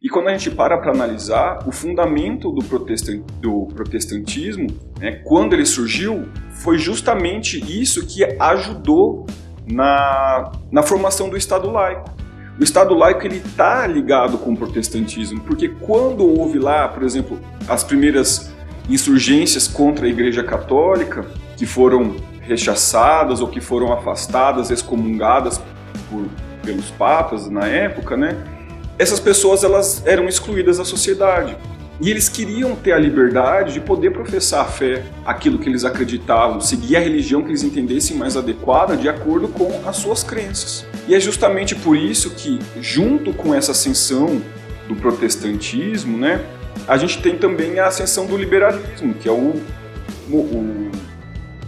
E 0.02 0.10
quando 0.10 0.30
a 0.30 0.32
gente 0.32 0.50
para 0.50 0.80
para 0.80 0.92
analisar, 0.92 1.60
o 1.68 1.72
fundamento 1.72 2.52
do, 2.52 2.66
protestant, 2.66 3.22
do 3.40 3.68
protestantismo, 3.68 4.68
né, 5.00 5.22
quando 5.24 5.54
ele 5.54 5.66
surgiu, 5.66 6.28
foi 6.64 6.80
justamente 6.80 7.60
isso 7.60 8.08
que 8.08 8.24
ajudou 8.40 9.28
na, 9.72 10.52
na 10.72 10.82
formação 10.82 11.30
do 11.30 11.38
Estado 11.38 11.70
laico. 11.70 12.10
O 12.60 12.64
Estado 12.64 12.94
laico 12.96 13.26
ele 13.26 13.38
está 13.38 13.86
ligado 13.88 14.38
com 14.40 14.54
o 14.54 14.58
protestantismo, 14.58 15.40
porque 15.42 15.70
quando 15.70 16.26
houve 16.26 16.60
lá, 16.60 16.88
por 16.88 17.04
exemplo, 17.04 17.40
as 17.68 17.84
primeiras 17.84 18.51
insurgências 18.90 19.68
contra 19.68 20.06
a 20.06 20.10
Igreja 20.10 20.44
Católica, 20.44 21.26
que 21.58 21.66
foram 21.66 22.16
rechaçadas 22.42 23.42
ou 23.42 23.48
que 23.48 23.62
foram 23.62 23.94
afastadas, 23.94 24.70
excomungadas 24.72 25.62
por, 26.10 26.26
pelos 26.64 26.90
papas 26.92 27.50
na 27.50 27.68
época, 27.68 28.18
né? 28.18 28.38
Essas 28.98 29.20
pessoas 29.20 29.64
elas 29.64 30.04
eram 30.06 30.28
excluídas 30.28 30.78
da 30.78 30.86
sociedade. 30.86 31.56
E 32.00 32.10
eles 32.10 32.28
queriam 32.28 32.76
ter 32.76 32.94
a 32.94 32.98
liberdade 32.98 33.74
de 33.74 33.80
poder 33.80 34.12
professar 34.12 34.62
a 34.62 34.66
fé, 34.66 35.04
aquilo 35.24 35.60
que 35.60 35.70
eles 35.70 35.86
acreditavam, 35.86 36.60
seguir 36.60 36.98
a 36.98 37.00
religião 37.00 37.44
que 37.44 37.50
eles 37.50 37.62
entendessem 37.62 38.18
mais 38.18 38.36
adequada 38.36 38.98
de 38.98 39.08
acordo 39.08 39.48
com 39.48 39.88
as 39.88 39.98
suas 39.98 40.24
crenças. 40.24 40.84
E 41.08 41.14
é 41.14 41.20
justamente 41.20 41.76
por 41.76 41.96
isso 41.96 42.32
que, 42.32 42.58
junto 42.80 43.32
com 43.34 43.54
essa 43.54 43.72
ascensão 43.72 44.42
do 44.88 44.96
protestantismo, 44.96 46.18
né, 46.18 46.44
a 46.88 46.98
gente 46.98 47.22
tem 47.22 47.38
também 47.38 47.80
a 47.80 47.88
ascensão 47.88 48.26
do 48.26 48.38
liberalismo, 48.38 49.14
que 49.14 49.28
é 49.28 49.32
o, 49.32 49.56
o, 50.30 50.92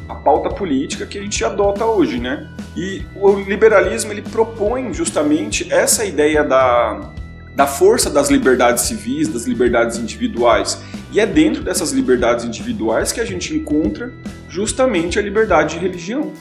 a 0.07 0.15
pauta 0.15 0.49
política 0.49 1.05
que 1.05 1.17
a 1.17 1.21
gente 1.21 1.43
adota 1.43 1.85
hoje, 1.85 2.19
né? 2.19 2.49
E 2.75 3.03
o 3.15 3.31
liberalismo 3.39 4.11
ele 4.11 4.21
propõe 4.21 4.93
justamente 4.93 5.71
essa 5.71 6.05
ideia 6.05 6.43
da 6.43 7.13
da 7.55 7.67
força 7.67 8.09
das 8.09 8.29
liberdades 8.29 8.83
civis, 8.85 9.27
das 9.27 9.45
liberdades 9.45 9.97
individuais. 9.97 10.81
E 11.11 11.19
é 11.19 11.25
dentro 11.25 11.63
dessas 11.63 11.91
liberdades 11.91 12.45
individuais 12.45 13.11
que 13.11 13.21
a 13.21 13.25
gente 13.25 13.53
encontra 13.55 14.11
justamente 14.49 15.19
a 15.19 15.21
liberdade 15.21 15.75
de 15.75 15.81
religião. 15.81 16.33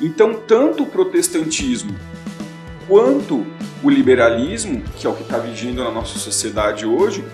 Então, 0.00 0.34
tanto 0.34 0.82
o 0.82 0.86
protestantismo 0.86 1.94
quanto 2.88 3.46
o 3.82 3.90
liberalismo, 3.90 4.82
que 4.96 5.06
é 5.06 5.10
o 5.10 5.14
que 5.14 5.22
está 5.22 5.38
vigendo 5.38 5.82
na 5.82 5.90
nossa 5.90 6.18
sociedade 6.18 6.84
hoje, 6.84 7.24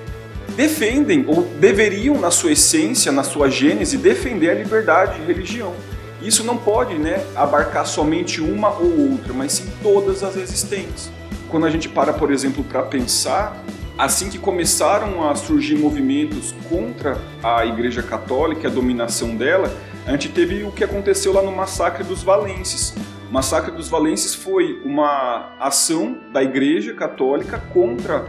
defendem 0.56 1.24
ou 1.26 1.42
deveriam, 1.60 2.20
na 2.20 2.30
sua 2.30 2.52
essência, 2.52 3.10
na 3.10 3.22
sua 3.22 3.50
gênese, 3.50 3.96
defender 3.96 4.50
a 4.50 4.54
liberdade 4.54 5.20
de 5.20 5.26
religião. 5.26 5.74
Isso 6.20 6.44
não 6.44 6.56
pode 6.56 6.94
né, 6.94 7.24
abarcar 7.34 7.86
somente 7.86 8.40
uma 8.40 8.70
ou 8.70 9.12
outra, 9.12 9.32
mas 9.32 9.52
sim 9.52 9.68
todas 9.82 10.22
as 10.22 10.36
existentes 10.36 11.10
quando 11.52 11.66
a 11.66 11.70
gente 11.70 11.86
para, 11.86 12.14
por 12.14 12.32
exemplo, 12.32 12.64
para 12.64 12.82
pensar, 12.82 13.62
assim 13.98 14.30
que 14.30 14.38
começaram 14.38 15.28
a 15.28 15.34
surgir 15.34 15.76
movimentos 15.76 16.54
contra 16.66 17.20
a 17.42 17.66
Igreja 17.66 18.02
Católica, 18.02 18.68
a 18.68 18.70
dominação 18.70 19.36
dela, 19.36 19.70
a 20.06 20.12
gente 20.12 20.30
teve 20.30 20.64
o 20.64 20.72
que 20.72 20.82
aconteceu 20.82 21.30
lá 21.30 21.42
no 21.42 21.52
Massacre 21.52 22.02
dos 22.02 22.22
Valenses. 22.22 22.94
O 23.28 23.32
Massacre 23.32 23.70
dos 23.70 23.90
Valenses 23.90 24.34
foi 24.34 24.80
uma 24.82 25.54
ação 25.60 26.20
da 26.32 26.42
Igreja 26.42 26.94
Católica 26.94 27.62
contra 27.70 28.24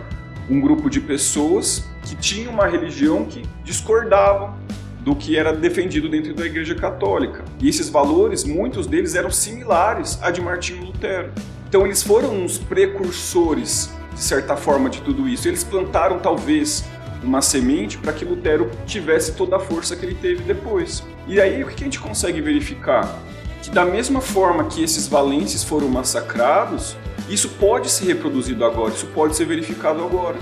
um 0.49 0.59
grupo 0.59 0.89
de 0.89 0.99
pessoas 0.99 1.85
que 2.03 2.15
tinham 2.15 2.53
uma 2.53 2.67
religião 2.67 3.25
que 3.25 3.43
discordavam 3.63 4.55
do 4.99 5.15
que 5.15 5.37
era 5.37 5.51
defendido 5.53 6.07
dentro 6.07 6.33
da 6.33 6.45
Igreja 6.45 6.75
Católica. 6.75 7.43
E 7.59 7.67
esses 7.67 7.89
valores, 7.89 8.43
muitos 8.43 8.87
deles 8.87 9.15
eram 9.15 9.29
similares 9.29 10.17
a 10.21 10.31
de 10.31 10.41
Martinho 10.41 10.85
Lutero. 10.85 11.31
Então 11.67 11.85
eles 11.85 12.01
foram 12.01 12.45
os 12.45 12.57
precursores, 12.57 13.91
de 14.13 14.21
certa 14.21 14.55
forma, 14.55 14.89
de 14.89 15.01
tudo 15.01 15.27
isso. 15.27 15.47
Eles 15.47 15.63
plantaram 15.63 16.19
talvez 16.19 16.85
uma 17.23 17.41
semente 17.41 17.97
para 17.97 18.13
que 18.13 18.23
Lutero 18.23 18.69
tivesse 18.85 19.33
toda 19.33 19.55
a 19.55 19.59
força 19.59 19.95
que 19.95 20.05
ele 20.05 20.15
teve 20.15 20.43
depois. 20.43 21.03
E 21.27 21.39
aí 21.39 21.63
o 21.63 21.67
que 21.67 21.83
a 21.83 21.85
gente 21.85 21.99
consegue 21.99 22.41
verificar? 22.41 23.17
Que 23.61 23.69
da 23.69 23.85
mesma 23.85 24.21
forma 24.21 24.65
que 24.65 24.83
esses 24.83 25.07
valenses 25.07 25.63
foram 25.63 25.87
massacrados, 25.87 26.97
isso 27.29 27.49
pode 27.49 27.89
ser 27.89 28.05
reproduzido 28.05 28.65
agora, 28.65 28.93
isso 28.93 29.07
pode 29.07 29.35
ser 29.35 29.45
verificado 29.45 30.03
agora. 30.03 30.37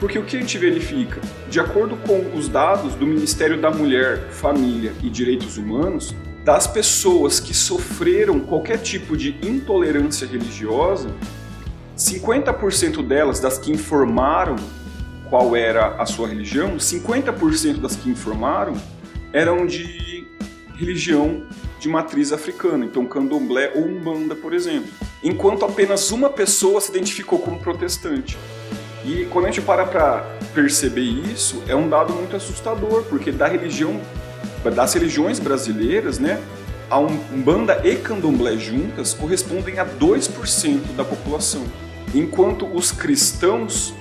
Porque 0.00 0.18
o 0.18 0.24
que 0.24 0.36
a 0.36 0.40
gente 0.40 0.56
verifica? 0.58 1.20
De 1.50 1.58
acordo 1.58 1.96
com 1.96 2.36
os 2.36 2.48
dados 2.48 2.94
do 2.94 3.06
Ministério 3.06 3.60
da 3.60 3.70
Mulher, 3.70 4.28
Família 4.30 4.92
e 5.02 5.10
Direitos 5.10 5.58
Humanos, 5.58 6.14
das 6.44 6.66
pessoas 6.66 7.40
que 7.40 7.52
sofreram 7.52 8.38
qualquer 8.40 8.78
tipo 8.78 9.16
de 9.16 9.36
intolerância 9.42 10.26
religiosa, 10.26 11.10
50% 11.96 13.04
delas, 13.06 13.40
das 13.40 13.58
que 13.58 13.72
informaram 13.72 14.56
qual 15.28 15.56
era 15.56 15.96
a 15.96 16.06
sua 16.06 16.28
religião, 16.28 16.76
50% 16.76 17.80
das 17.80 17.96
que 17.96 18.08
informaram 18.08 18.74
eram 19.32 19.66
de 19.66 20.26
religião 20.76 21.42
de 21.80 21.88
matriz 21.88 22.32
africana, 22.32 22.84
então 22.84 23.04
candomblé 23.04 23.72
ou 23.74 23.84
umbanda, 23.84 24.34
por 24.34 24.54
exemplo. 24.54 24.88
Enquanto 25.22 25.64
apenas 25.64 26.10
uma 26.12 26.30
pessoa 26.30 26.80
se 26.80 26.90
identificou 26.90 27.40
como 27.40 27.58
protestante. 27.58 28.38
E 29.08 29.24
quando 29.24 29.46
a 29.46 29.50
gente 29.50 29.64
para 29.64 29.86
para 29.86 30.20
perceber 30.52 31.00
isso, 31.00 31.62
é 31.66 31.74
um 31.74 31.88
dado 31.88 32.12
muito 32.12 32.36
assustador, 32.36 33.04
porque 33.04 33.32
da 33.32 33.48
religião 33.48 33.98
das 34.62 34.92
religiões 34.92 35.38
brasileiras, 35.38 36.18
né, 36.18 36.38
a 36.90 36.98
Umbanda 36.98 37.80
e 37.84 37.96
Candomblé 37.96 38.58
juntas 38.58 39.14
correspondem 39.14 39.78
a 39.78 39.86
2% 39.86 40.94
da 40.94 41.04
população, 41.04 41.64
enquanto 42.14 42.66
os 42.66 42.92
cristãos 42.92 43.94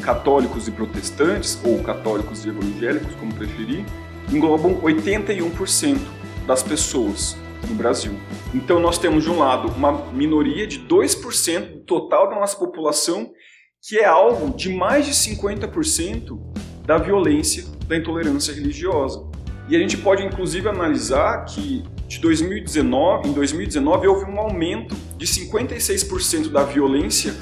católicos 0.00 0.68
e 0.68 0.70
protestantes, 0.70 1.58
ou 1.64 1.82
católicos 1.82 2.44
e 2.44 2.48
evangélicos, 2.48 3.16
como 3.16 3.34
preferir, 3.34 3.84
englobam 4.32 4.80
81% 4.80 5.98
das 6.46 6.62
pessoas 6.62 7.36
no 7.68 7.74
Brasil. 7.74 8.12
Então 8.54 8.78
nós 8.78 8.96
temos 8.96 9.24
de 9.24 9.30
um 9.30 9.38
lado 9.38 9.68
uma 9.68 10.12
minoria 10.12 10.68
de 10.68 10.78
2% 10.78 11.72
do 11.72 11.80
total 11.80 12.28
da 12.30 12.36
nossa 12.36 12.56
população, 12.56 13.32
que 13.84 13.98
é 13.98 14.04
alvo 14.04 14.56
de 14.56 14.72
mais 14.72 15.06
de 15.06 15.12
50% 15.12 16.38
da 16.86 16.98
violência 16.98 17.64
da 17.88 17.96
intolerância 17.96 18.54
religiosa. 18.54 19.24
E 19.68 19.74
a 19.74 19.78
gente 19.78 19.96
pode 19.96 20.24
inclusive 20.24 20.68
analisar 20.68 21.44
que 21.46 21.82
de 22.06 22.20
2019, 22.20 23.28
em 23.28 23.32
2019 23.32 24.06
houve 24.06 24.30
um 24.30 24.38
aumento 24.38 24.94
de 25.16 25.26
56% 25.26 26.48
da 26.48 26.62
violência 26.62 27.34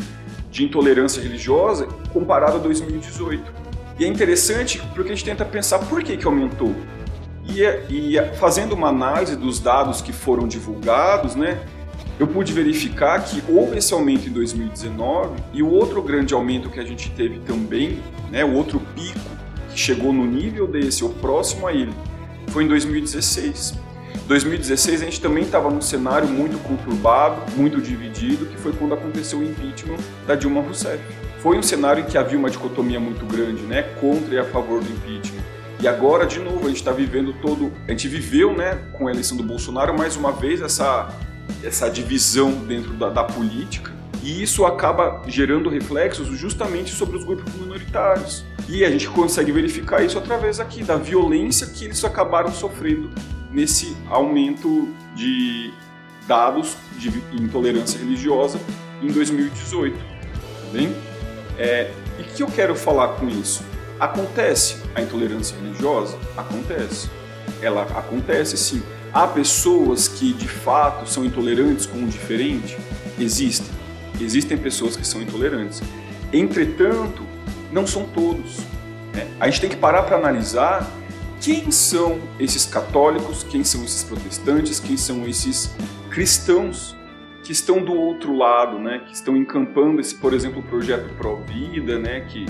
de 0.51 0.65
intolerância 0.65 1.23
religiosa 1.23 1.87
comparado 2.11 2.57
a 2.57 2.61
2018. 2.61 3.53
E 3.99 4.05
é 4.07 4.09
interessante 4.09 4.81
porque 4.95 5.13
a 5.13 5.15
gente 5.15 5.25
tenta 5.27 5.45
pensar 5.45 5.81
por 5.81 6.03
que, 6.03 6.17
que 6.17 6.27
aumentou. 6.27 6.75
E, 7.45 7.63
é, 7.63 7.85
e 7.91 8.17
é, 8.17 8.33
fazendo 8.33 8.73
uma 8.73 8.89
análise 8.89 9.37
dos 9.37 9.61
dados 9.61 10.01
que 10.01 10.13
foram 10.13 10.49
divulgados, 10.49 11.37
né, 11.37 11.61
eu 12.21 12.27
pude 12.27 12.53
verificar 12.53 13.25
que 13.25 13.43
houve 13.49 13.79
esse 13.79 13.95
aumento 13.95 14.29
em 14.29 14.33
2019 14.33 15.43
e 15.55 15.63
o 15.63 15.71
outro 15.71 16.03
grande 16.03 16.35
aumento 16.35 16.69
que 16.69 16.79
a 16.79 16.85
gente 16.85 17.11
teve 17.13 17.39
também, 17.39 17.99
né, 18.31 18.45
o 18.45 18.53
outro 18.53 18.79
pico 18.95 19.19
que 19.71 19.81
chegou 19.81 20.13
no 20.13 20.27
nível 20.27 20.67
desse 20.67 21.03
ou 21.03 21.09
próximo 21.15 21.67
a 21.67 21.73
ele, 21.73 21.95
foi 22.49 22.65
em 22.65 22.69
2016. 22.69 23.73
2016 24.27 25.01
a 25.01 25.05
gente 25.07 25.19
também 25.19 25.45
estava 25.45 25.71
num 25.71 25.81
cenário 25.81 26.29
muito 26.29 26.59
conturbado, 26.63 27.41
muito 27.57 27.81
dividido, 27.81 28.45
que 28.45 28.57
foi 28.59 28.73
quando 28.73 28.93
aconteceu 28.93 29.39
o 29.39 29.43
impeachment 29.43 29.97
da 30.27 30.35
Dilma 30.35 30.61
Rousseff. 30.61 31.03
Foi 31.39 31.57
um 31.57 31.63
cenário 31.63 32.03
em 32.03 32.07
que 32.07 32.19
havia 32.19 32.39
uma 32.39 32.51
dicotomia 32.51 33.01
muito 33.01 33.25
grande, 33.25 33.63
né, 33.63 33.83
contra 33.99 34.35
e 34.35 34.39
a 34.39 34.45
favor 34.45 34.83
do 34.83 34.93
impeachment. 34.93 35.41
E 35.81 35.89
agora, 35.89 36.27
de 36.27 36.39
novo, 36.39 36.67
a 36.67 36.69
gente 36.69 36.77
está 36.77 36.93
vivendo 36.93 37.33
todo. 37.41 37.73
A 37.89 37.93
gente 37.93 38.07
viveu, 38.09 38.55
né, 38.55 38.79
com 38.93 39.09
a 39.09 39.11
eleição 39.11 39.39
do 39.39 39.43
Bolsonaro, 39.43 39.97
mais 39.97 40.15
uma 40.17 40.31
vez, 40.31 40.61
essa, 40.61 41.09
essa 41.63 41.89
divisão 41.89 42.53
dentro 42.53 42.93
da, 42.95 43.09
da 43.09 43.25
política. 43.25 43.93
E 44.23 44.43
isso 44.43 44.67
acaba 44.67 45.23
gerando 45.27 45.71
reflexos 45.71 46.29
justamente 46.39 46.91
sobre 46.91 47.17
os 47.17 47.25
grupos 47.25 47.53
minoritários. 47.55 48.45
E 48.69 48.85
a 48.85 48.91
gente 48.91 49.09
consegue 49.09 49.51
verificar 49.51 50.05
isso 50.05 50.19
através 50.19 50.61
aqui 50.61 50.85
da 50.85 50.97
violência 50.97 51.67
que 51.67 51.87
eles 51.87 52.05
acabaram 52.05 52.53
sofrendo 52.53 53.11
nesse 53.51 53.97
aumento 54.09 54.89
de 55.15 55.73
dados 56.27 56.77
de 56.99 57.09
intolerância 57.33 57.99
religiosa 57.99 58.61
em 59.03 59.09
2018. 59.09 59.97
Tá 59.97 60.03
bem? 60.73 60.95
É, 61.59 61.91
e 62.19 62.23
que 62.23 62.43
eu 62.43 62.47
quero 62.47 62.75
falar 62.75 63.09
com 63.17 63.29
isso? 63.29 63.65
Acontece 63.99 64.77
a 64.95 65.03
intolerância 65.03 65.57
religiosa? 65.57 66.17
Acontece. 66.37 67.11
Ela 67.61 67.83
acontece 67.83 68.57
sim. 68.57 68.83
Há 69.13 69.27
pessoas 69.27 70.07
que 70.07 70.33
de 70.33 70.47
fato 70.47 71.09
são 71.09 71.25
intolerantes 71.25 71.85
com 71.85 72.05
o 72.05 72.07
diferente? 72.07 72.79
Existem. 73.19 73.67
Existem 74.21 74.57
pessoas 74.57 74.97
que 74.97 75.07
são 75.07 75.21
intolerantes. 75.21 75.83
Entretanto, 76.33 77.25
não 77.73 77.87
são 77.87 78.05
todos. 78.05 78.59
É, 79.15 79.27
a 79.41 79.49
gente 79.49 79.61
tem 79.61 79.71
que 79.71 79.77
parar 79.77 80.05
para 80.05 80.17
analisar 80.17 80.89
quem 81.41 81.71
são 81.71 82.21
esses 82.39 82.67
católicos, 82.67 83.43
quem 83.43 83.65
são 83.65 83.83
esses 83.83 84.05
protestantes, 84.05 84.79
quem 84.79 84.97
são 84.97 85.27
esses 85.27 85.75
cristãos 86.11 86.95
que 87.43 87.51
estão 87.51 87.83
do 87.83 87.95
outro 87.95 88.37
lado, 88.37 88.79
né, 88.79 89.01
que 89.07 89.15
estão 89.15 89.37
encampando 89.37 90.01
esse, 90.01 90.15
por 90.15 90.35
exemplo, 90.35 90.63
projeto 90.63 91.13
Pro-Vida, 91.17 91.99
né, 91.99 92.21
que 92.21 92.47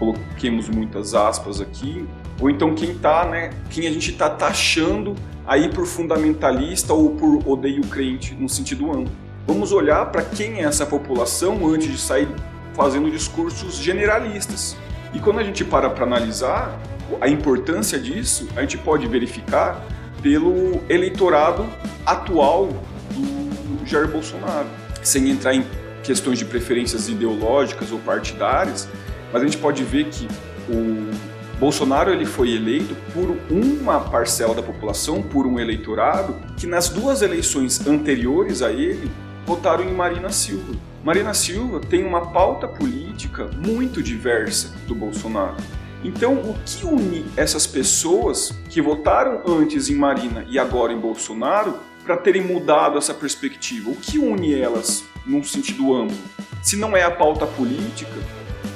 coloquemos 0.00 0.70
muitas 0.70 1.14
aspas 1.14 1.60
aqui, 1.60 2.08
ou 2.40 2.48
então 2.48 2.74
quem 2.74 2.94
tá, 2.94 3.26
né, 3.26 3.50
quem 3.68 3.86
a 3.86 3.92
gente 3.92 4.12
tá 4.14 4.30
taxando 4.30 5.14
aí 5.46 5.68
por 5.68 5.86
fundamentalista 5.86 6.94
ou 6.94 7.10
por 7.10 7.46
odeio 7.46 7.82
crente 7.82 8.34
no 8.34 8.48
sentido 8.48 8.90
amplo. 8.90 9.12
vamos 9.46 9.72
olhar 9.72 10.06
para 10.06 10.22
quem 10.22 10.60
é 10.60 10.62
essa 10.62 10.86
população 10.86 11.68
antes 11.68 11.90
de 11.90 11.98
sair 11.98 12.28
fazendo 12.72 13.10
discursos 13.10 13.76
generalistas. 13.76 14.76
E 15.12 15.18
quando 15.18 15.40
a 15.40 15.44
gente 15.44 15.64
para 15.64 15.90
para 15.90 16.04
analisar 16.04 16.78
a 17.20 17.28
importância 17.28 17.98
disso, 17.98 18.48
a 18.56 18.60
gente 18.60 18.78
pode 18.78 19.06
verificar 19.08 19.84
pelo 20.22 20.80
eleitorado 20.88 21.66
atual 22.06 22.68
do 23.10 23.86
Jair 23.86 24.08
Bolsonaro, 24.08 24.68
sem 25.02 25.28
entrar 25.30 25.54
em 25.54 25.64
questões 26.02 26.38
de 26.38 26.44
preferências 26.44 27.08
ideológicas 27.08 27.90
ou 27.90 27.98
partidárias, 27.98 28.88
mas 29.32 29.42
a 29.42 29.44
gente 29.44 29.58
pode 29.58 29.82
ver 29.84 30.06
que 30.06 30.26
o 30.68 31.10
Bolsonaro 31.58 32.10
ele 32.10 32.24
foi 32.24 32.54
eleito 32.54 32.96
por 33.12 33.36
uma 33.50 34.00
parcela 34.00 34.54
da 34.54 34.62
população, 34.62 35.22
por 35.22 35.46
um 35.46 35.58
eleitorado 35.58 36.34
que 36.56 36.66
nas 36.66 36.88
duas 36.88 37.20
eleições 37.20 37.86
anteriores 37.86 38.62
a 38.62 38.72
ele 38.72 39.10
votaram 39.44 39.84
em 39.84 39.92
Marina 39.92 40.30
Silva. 40.30 40.74
Marina 41.04 41.34
Silva 41.34 41.80
tem 41.80 42.04
uma 42.04 42.32
pauta 42.32 42.68
política 42.68 43.50
muito 43.66 44.02
diversa 44.02 44.74
do 44.86 44.94
Bolsonaro. 44.94 45.56
Então, 46.02 46.34
o 46.34 46.56
que 46.64 46.86
une 46.86 47.26
essas 47.36 47.66
pessoas 47.66 48.54
que 48.70 48.80
votaram 48.80 49.42
antes 49.46 49.90
em 49.90 49.94
Marina 49.94 50.46
e 50.48 50.58
agora 50.58 50.92
em 50.92 50.98
Bolsonaro 50.98 51.74
para 52.04 52.16
terem 52.16 52.42
mudado 52.42 52.96
essa 52.96 53.12
perspectiva? 53.12 53.90
O 53.90 53.96
que 53.96 54.18
une 54.18 54.54
elas 54.54 55.04
num 55.26 55.42
sentido 55.42 55.94
amplo? 55.94 56.16
Se 56.62 56.76
não 56.76 56.96
é 56.96 57.02
a 57.02 57.10
pauta 57.10 57.46
política, 57.46 58.14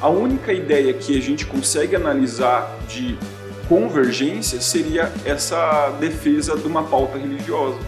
a 0.05 0.09
única 0.11 0.53
ideia 0.53 0.93
que 0.93 1.17
a 1.17 1.23
gente 1.23 1.47
consegue 1.47 1.97
analisar 1.97 2.79
de 2.87 3.17
convergência 3.71 4.61
seria 4.61 5.11
essa 5.25 5.97
defesa 5.99 6.59
de 6.59 6.67
uma 6.67 6.83
pauta 6.83 7.17
religiosa. 7.17 7.79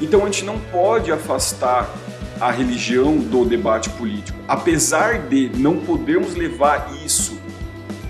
Então 0.00 0.22
a 0.22 0.24
gente 0.24 0.46
não 0.46 0.58
pode 0.58 1.12
afastar 1.12 1.94
a 2.40 2.50
religião 2.50 3.18
do 3.18 3.44
debate 3.44 3.90
político. 3.90 4.38
Apesar 4.48 5.28
de 5.28 5.50
não 5.54 5.76
podermos 5.76 6.34
levar 6.34 6.90
isso 7.04 7.38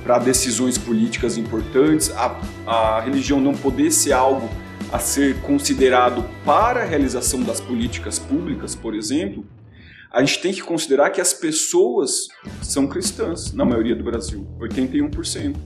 para 0.05 0.21
decisões 0.21 0.79
políticas 0.79 1.37
importantes, 1.37 2.13
a, 2.13 2.41
a 2.65 3.01
religião 3.01 3.41
não 3.41 3.55
poder 3.55 3.91
ser 3.91 4.13
algo 4.13 4.49
a 4.93 5.01
ser 5.01 5.41
considerado 5.41 6.25
para 6.45 6.83
a 6.83 6.85
realização 6.85 7.43
das 7.43 7.61
políticas 7.61 8.21
públicas, 8.21 8.77
por 8.77 8.95
exemplo, 8.95 9.45
a 10.12 10.21
gente 10.23 10.42
tem 10.42 10.52
que 10.52 10.62
considerar 10.62 11.09
que 11.11 11.21
as 11.21 11.33
pessoas 11.33 12.28
são 12.61 12.87
cristãs, 12.87 13.52
na 13.54 13.64
maioria 13.64 13.97
do 13.97 14.04
Brasil, 14.04 14.47
81%. 14.61 15.57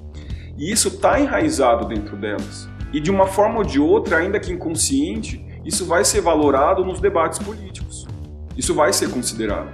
E 0.57 0.71
isso 0.71 0.89
está 0.89 1.19
enraizado 1.21 1.87
dentro 1.87 2.17
delas. 2.17 2.69
E 2.93 3.01
de 3.01 3.11
uma 3.11 3.27
forma 3.27 3.59
ou 3.59 3.65
de 3.65 3.81
outra, 3.81 4.19
ainda 4.19 4.39
que 4.39 4.53
inconsciente, 4.53 5.45
isso 5.65 5.85
vai 5.85 6.05
ser 6.05 6.21
valorado 6.21 6.85
nos 6.85 7.01
debates 7.01 7.41
políticos. 7.41 8.07
Isso 8.57 8.73
vai 8.73 8.93
ser 8.93 9.11
considerado. 9.11 9.69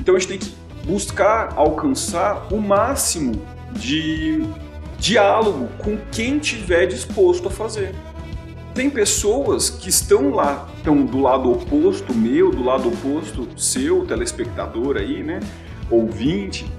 Então 0.00 0.16
a 0.16 0.18
gente 0.18 0.28
tem 0.28 0.38
que 0.38 0.52
buscar 0.86 1.52
alcançar 1.54 2.50
o 2.50 2.56
máximo 2.56 3.34
de 3.72 4.42
diálogo 4.98 5.68
com 5.76 5.98
quem 6.10 6.38
tiver 6.38 6.86
disposto 6.86 7.48
a 7.48 7.50
fazer. 7.50 7.94
Tem 8.76 8.90
pessoas 8.90 9.70
que 9.70 9.88
estão 9.88 10.34
lá, 10.34 10.68
estão 10.76 11.02
do 11.02 11.18
lado 11.18 11.50
oposto 11.50 12.12
meu, 12.12 12.50
do 12.50 12.62
lado 12.62 12.88
oposto 12.88 13.48
seu, 13.56 14.04
telespectador 14.04 14.98
aí, 14.98 15.22
né? 15.22 15.40
Ouvinte, 15.90 16.70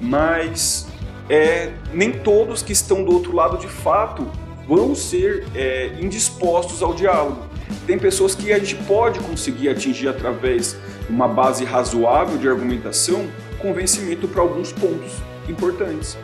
mas 0.00 0.86
é, 1.28 1.70
nem 1.92 2.10
todos 2.10 2.62
que 2.62 2.72
estão 2.72 3.04
do 3.04 3.12
outro 3.12 3.36
lado 3.36 3.58
de 3.58 3.68
fato 3.68 4.26
vão 4.66 4.94
ser 4.94 5.46
é, 5.54 5.92
indispostos 6.00 6.82
ao 6.82 6.94
diálogo. 6.94 7.42
Tem 7.86 7.98
pessoas 7.98 8.34
que 8.34 8.50
a 8.50 8.58
gente 8.58 8.76
pode 8.76 9.20
conseguir 9.20 9.68
atingir 9.68 10.08
através 10.08 10.78
de 11.06 11.12
uma 11.12 11.28
base 11.28 11.62
razoável 11.62 12.38
de 12.38 12.48
argumentação 12.48 13.28
convencimento 13.58 14.26
para 14.26 14.40
alguns 14.40 14.72
pontos 14.72 15.12
importantes. 15.46 16.16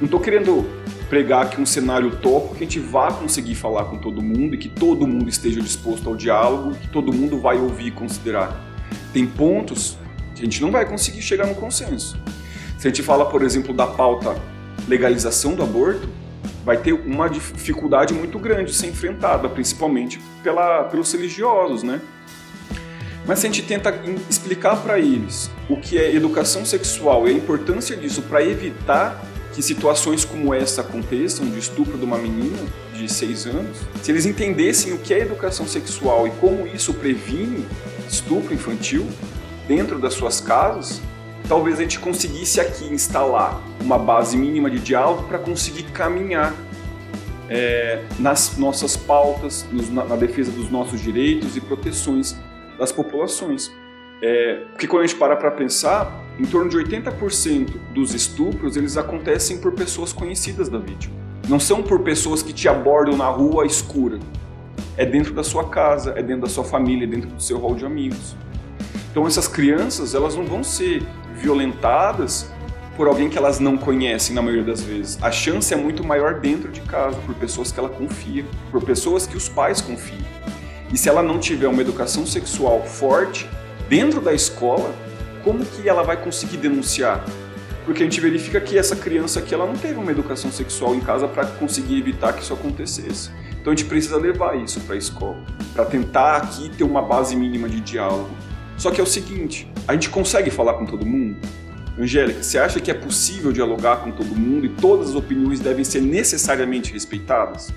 Não 0.00 0.04
estou 0.04 0.20
querendo 0.20 0.68
pregar 1.08 1.46
aqui 1.46 1.60
um 1.60 1.66
cenário 1.66 2.08
utópico 2.08 2.54
que 2.54 2.64
a 2.64 2.66
gente 2.66 2.80
vá 2.80 3.10
conseguir 3.10 3.54
falar 3.54 3.84
com 3.84 3.96
todo 3.96 4.22
mundo 4.22 4.54
e 4.54 4.58
que 4.58 4.68
todo 4.68 5.06
mundo 5.06 5.28
esteja 5.28 5.60
disposto 5.60 6.08
ao 6.08 6.14
diálogo, 6.14 6.74
que 6.74 6.88
todo 6.88 7.12
mundo 7.12 7.40
vai 7.40 7.58
ouvir 7.58 7.86
e 7.86 7.90
considerar. 7.90 8.64
Tem 9.12 9.26
pontos 9.26 9.98
que 10.34 10.42
a 10.42 10.44
gente 10.44 10.60
não 10.60 10.70
vai 10.70 10.84
conseguir 10.84 11.22
chegar 11.22 11.46
no 11.46 11.54
consenso. 11.54 12.18
Se 12.78 12.86
a 12.86 12.90
gente 12.90 13.02
fala, 13.02 13.26
por 13.26 13.42
exemplo, 13.42 13.74
da 13.74 13.86
pauta 13.86 14.36
legalização 14.86 15.54
do 15.54 15.62
aborto, 15.62 16.08
vai 16.64 16.76
ter 16.76 16.92
uma 16.92 17.28
dificuldade 17.28 18.12
muito 18.12 18.38
grande 18.38 18.70
de 18.70 18.76
ser 18.76 18.88
enfrentada, 18.88 19.48
principalmente 19.48 20.20
pela, 20.42 20.84
pelos 20.84 21.10
religiosos, 21.12 21.82
né? 21.82 22.00
Mas 23.26 23.40
se 23.40 23.46
a 23.46 23.50
gente 23.50 23.62
tenta 23.66 23.94
explicar 24.28 24.76
para 24.76 24.98
eles 24.98 25.50
o 25.68 25.76
que 25.76 25.98
é 25.98 26.14
educação 26.14 26.64
sexual 26.64 27.26
e 27.26 27.30
a 27.30 27.34
importância 27.34 27.96
disso 27.96 28.22
para 28.22 28.42
evitar 28.42 29.22
que 29.58 29.62
situações 29.64 30.24
como 30.24 30.54
essa 30.54 30.82
aconteçam, 30.82 31.44
de 31.50 31.58
estupro 31.58 31.98
de 31.98 32.04
uma 32.04 32.16
menina 32.16 32.56
de 32.94 33.12
6 33.12 33.46
anos, 33.48 33.78
se 34.00 34.12
eles 34.12 34.24
entendessem 34.24 34.92
o 34.92 34.98
que 34.98 35.12
é 35.12 35.18
educação 35.18 35.66
sexual 35.66 36.28
e 36.28 36.30
como 36.30 36.64
isso 36.68 36.94
previne 36.94 37.66
estupro 38.08 38.54
infantil 38.54 39.04
dentro 39.66 39.98
das 39.98 40.14
suas 40.14 40.40
casas, 40.40 41.02
talvez 41.48 41.80
a 41.80 41.82
gente 41.82 41.98
conseguisse 41.98 42.60
aqui 42.60 42.84
instalar 42.84 43.60
uma 43.80 43.98
base 43.98 44.36
mínima 44.36 44.70
de 44.70 44.78
diálogo 44.78 45.24
para 45.24 45.40
conseguir 45.40 45.90
caminhar 45.90 46.54
é, 47.50 48.04
nas 48.16 48.56
nossas 48.56 48.96
pautas, 48.96 49.66
nos, 49.72 49.90
na, 49.90 50.04
na 50.04 50.14
defesa 50.14 50.52
dos 50.52 50.70
nossos 50.70 51.00
direitos 51.00 51.56
e 51.56 51.60
proteções 51.60 52.36
das 52.78 52.92
populações. 52.92 53.72
É, 54.22 54.62
porque 54.70 54.86
quando 54.86 55.02
a 55.02 55.06
gente 55.08 55.18
para 55.18 55.34
para 55.34 55.50
pensar, 55.50 56.27
em 56.38 56.44
torno 56.44 56.70
de 56.70 56.76
80% 56.76 57.70
dos 57.92 58.14
estupros 58.14 58.76
eles 58.76 58.96
acontecem 58.96 59.58
por 59.58 59.72
pessoas 59.72 60.12
conhecidas 60.12 60.68
da 60.68 60.78
vítima. 60.78 61.14
Não 61.48 61.58
são 61.58 61.82
por 61.82 62.00
pessoas 62.00 62.42
que 62.42 62.52
te 62.52 62.68
abordam 62.68 63.16
na 63.16 63.28
rua 63.28 63.66
escura. 63.66 64.18
É 64.96 65.04
dentro 65.04 65.34
da 65.34 65.42
sua 65.42 65.68
casa, 65.68 66.12
é 66.16 66.22
dentro 66.22 66.42
da 66.42 66.48
sua 66.48 66.64
família, 66.64 67.04
é 67.04 67.06
dentro 67.06 67.30
do 67.30 67.42
seu 67.42 67.58
hall 67.58 67.74
de 67.74 67.84
amigos. 67.84 68.36
Então 69.10 69.26
essas 69.26 69.48
crianças, 69.48 70.14
elas 70.14 70.36
não 70.36 70.44
vão 70.44 70.62
ser 70.62 71.02
violentadas 71.34 72.50
por 72.96 73.06
alguém 73.06 73.28
que 73.28 73.38
elas 73.38 73.60
não 73.60 73.76
conhecem 73.76 74.34
na 74.34 74.42
maioria 74.42 74.64
das 74.64 74.82
vezes. 74.82 75.18
A 75.22 75.30
chance 75.30 75.72
é 75.72 75.76
muito 75.76 76.04
maior 76.04 76.40
dentro 76.40 76.70
de 76.70 76.80
casa, 76.82 77.16
por 77.24 77.34
pessoas 77.36 77.72
que 77.72 77.78
ela 77.78 77.88
confia, 77.88 78.44
por 78.70 78.82
pessoas 78.82 79.26
que 79.26 79.36
os 79.36 79.48
pais 79.48 79.80
confiam. 79.80 80.26
E 80.92 80.98
se 80.98 81.08
ela 81.08 81.22
não 81.22 81.38
tiver 81.38 81.68
uma 81.68 81.80
educação 81.80 82.26
sexual 82.26 82.84
forte, 82.84 83.48
dentro 83.88 84.20
da 84.20 84.32
escola, 84.32 84.92
como 85.42 85.64
que 85.64 85.88
ela 85.88 86.02
vai 86.02 86.16
conseguir 86.16 86.56
denunciar? 86.56 87.24
Porque 87.84 88.02
a 88.02 88.06
gente 88.06 88.20
verifica 88.20 88.60
que 88.60 88.76
essa 88.76 88.94
criança 88.94 89.38
aqui 89.38 89.54
ela 89.54 89.66
não 89.66 89.76
teve 89.76 89.94
uma 89.94 90.10
educação 90.10 90.52
sexual 90.52 90.94
em 90.94 91.00
casa 91.00 91.26
para 91.26 91.46
conseguir 91.46 91.98
evitar 91.98 92.32
que 92.34 92.42
isso 92.42 92.52
acontecesse. 92.52 93.30
Então 93.60 93.72
a 93.72 93.76
gente 93.76 93.88
precisa 93.88 94.16
levar 94.16 94.56
isso 94.56 94.80
para 94.80 94.94
a 94.94 94.98
escola, 94.98 95.42
para 95.72 95.84
tentar 95.84 96.36
aqui 96.36 96.68
ter 96.70 96.84
uma 96.84 97.02
base 97.02 97.34
mínima 97.34 97.68
de 97.68 97.80
diálogo. 97.80 98.30
Só 98.76 98.90
que 98.90 99.00
é 99.00 99.04
o 99.04 99.06
seguinte, 99.06 99.70
a 99.86 99.94
gente 99.94 100.10
consegue 100.10 100.50
falar 100.50 100.74
com 100.74 100.86
todo 100.86 101.04
mundo? 101.04 101.38
Angélica, 101.98 102.42
você 102.42 102.58
acha 102.58 102.78
que 102.80 102.90
é 102.90 102.94
possível 102.94 103.50
dialogar 103.50 103.96
com 103.96 104.12
todo 104.12 104.36
mundo 104.36 104.66
e 104.66 104.68
todas 104.68 105.10
as 105.10 105.14
opiniões 105.16 105.58
devem 105.58 105.82
ser 105.82 106.00
necessariamente 106.00 106.92
respeitadas? 106.92 107.72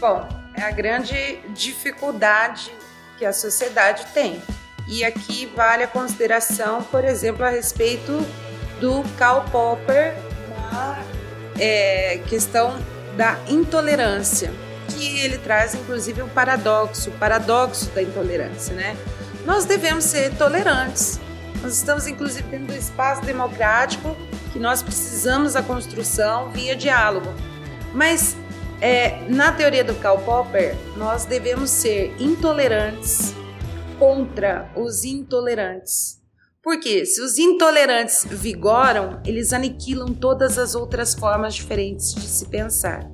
Bom, 0.00 0.26
é 0.54 0.62
a 0.62 0.70
grande 0.70 1.38
dificuldade 1.54 2.72
que 3.18 3.24
a 3.24 3.32
sociedade 3.32 4.06
tem. 4.14 4.40
E 4.86 5.04
aqui 5.04 5.50
vale 5.54 5.82
a 5.82 5.88
consideração, 5.88 6.82
por 6.84 7.04
exemplo, 7.04 7.44
a 7.44 7.50
respeito 7.50 8.24
do 8.80 9.02
Karl 9.18 9.42
Popper 9.50 10.14
na 10.48 11.02
é, 11.58 12.20
questão 12.28 12.76
da 13.16 13.38
intolerância, 13.48 14.52
que 14.88 15.18
ele 15.20 15.38
traz 15.38 15.74
inclusive 15.74 16.22
um 16.22 16.28
paradoxo, 16.28 17.10
o 17.10 17.12
paradoxo 17.14 17.90
da 17.90 18.02
intolerância, 18.02 18.74
né? 18.74 18.96
Nós 19.44 19.64
devemos 19.64 20.04
ser 20.04 20.34
tolerantes. 20.36 21.20
Nós 21.62 21.76
estamos 21.76 22.06
inclusive 22.06 22.42
dentro 22.48 22.66
do 22.66 22.76
espaço 22.76 23.22
democrático 23.22 24.16
que 24.52 24.58
nós 24.58 24.82
precisamos 24.82 25.54
da 25.54 25.62
construção 25.62 26.50
via 26.50 26.76
diálogo. 26.76 27.32
Mas 27.92 28.36
é, 28.80 29.18
na 29.28 29.50
teoria 29.52 29.82
do 29.82 29.94
Karl 29.96 30.18
Popper, 30.18 30.76
nós 30.96 31.24
devemos 31.24 31.70
ser 31.70 32.14
intolerantes 32.18 33.34
contra 33.98 34.70
os 34.76 35.04
intolerantes. 35.04 36.20
Porque 36.62 37.06
se 37.06 37.20
os 37.20 37.38
intolerantes 37.38 38.26
vigoram, 38.28 39.20
eles 39.24 39.52
aniquilam 39.52 40.12
todas 40.12 40.58
as 40.58 40.74
outras 40.74 41.14
formas 41.14 41.54
diferentes 41.54 42.14
de 42.14 42.26
se 42.26 42.46
pensar. 42.46 43.08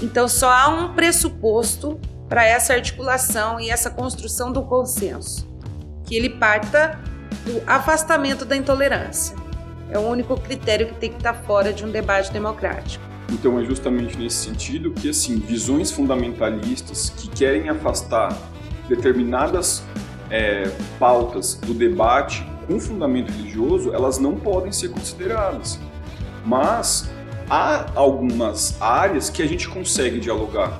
Então 0.00 0.28
só 0.28 0.48
há 0.48 0.68
um 0.68 0.94
pressuposto 0.94 2.00
para 2.28 2.44
essa 2.44 2.74
articulação 2.74 3.58
e 3.58 3.70
essa 3.70 3.90
construção 3.90 4.52
do 4.52 4.62
consenso, 4.62 5.48
que 6.04 6.14
ele 6.14 6.30
parta 6.30 7.00
do 7.44 7.62
afastamento 7.66 8.44
da 8.44 8.56
intolerância. 8.56 9.36
É 9.90 9.98
o 9.98 10.02
único 10.02 10.38
critério 10.38 10.88
que 10.88 10.94
tem 10.94 11.10
que 11.10 11.16
estar 11.16 11.34
fora 11.34 11.72
de 11.72 11.84
um 11.84 11.90
debate 11.90 12.30
democrático. 12.32 13.02
Então 13.30 13.58
é 13.58 13.64
justamente 13.64 14.16
nesse 14.16 14.36
sentido 14.36 14.92
que 14.92 15.08
assim 15.08 15.38
visões 15.38 15.90
fundamentalistas 15.90 17.10
que 17.10 17.28
querem 17.28 17.68
afastar 17.68 18.36
determinadas 18.88 19.82
é, 20.30 20.70
pautas 20.98 21.54
do 21.54 21.74
debate 21.74 22.46
com 22.66 22.78
fundamento 22.78 23.30
religioso, 23.32 23.94
elas 23.94 24.18
não 24.18 24.36
podem 24.36 24.70
ser 24.70 24.90
consideradas. 24.90 25.78
Mas 26.44 27.10
há 27.48 27.86
algumas 27.94 28.80
áreas 28.80 29.30
que 29.30 29.42
a 29.42 29.46
gente 29.46 29.68
consegue 29.68 30.20
dialogar. 30.20 30.78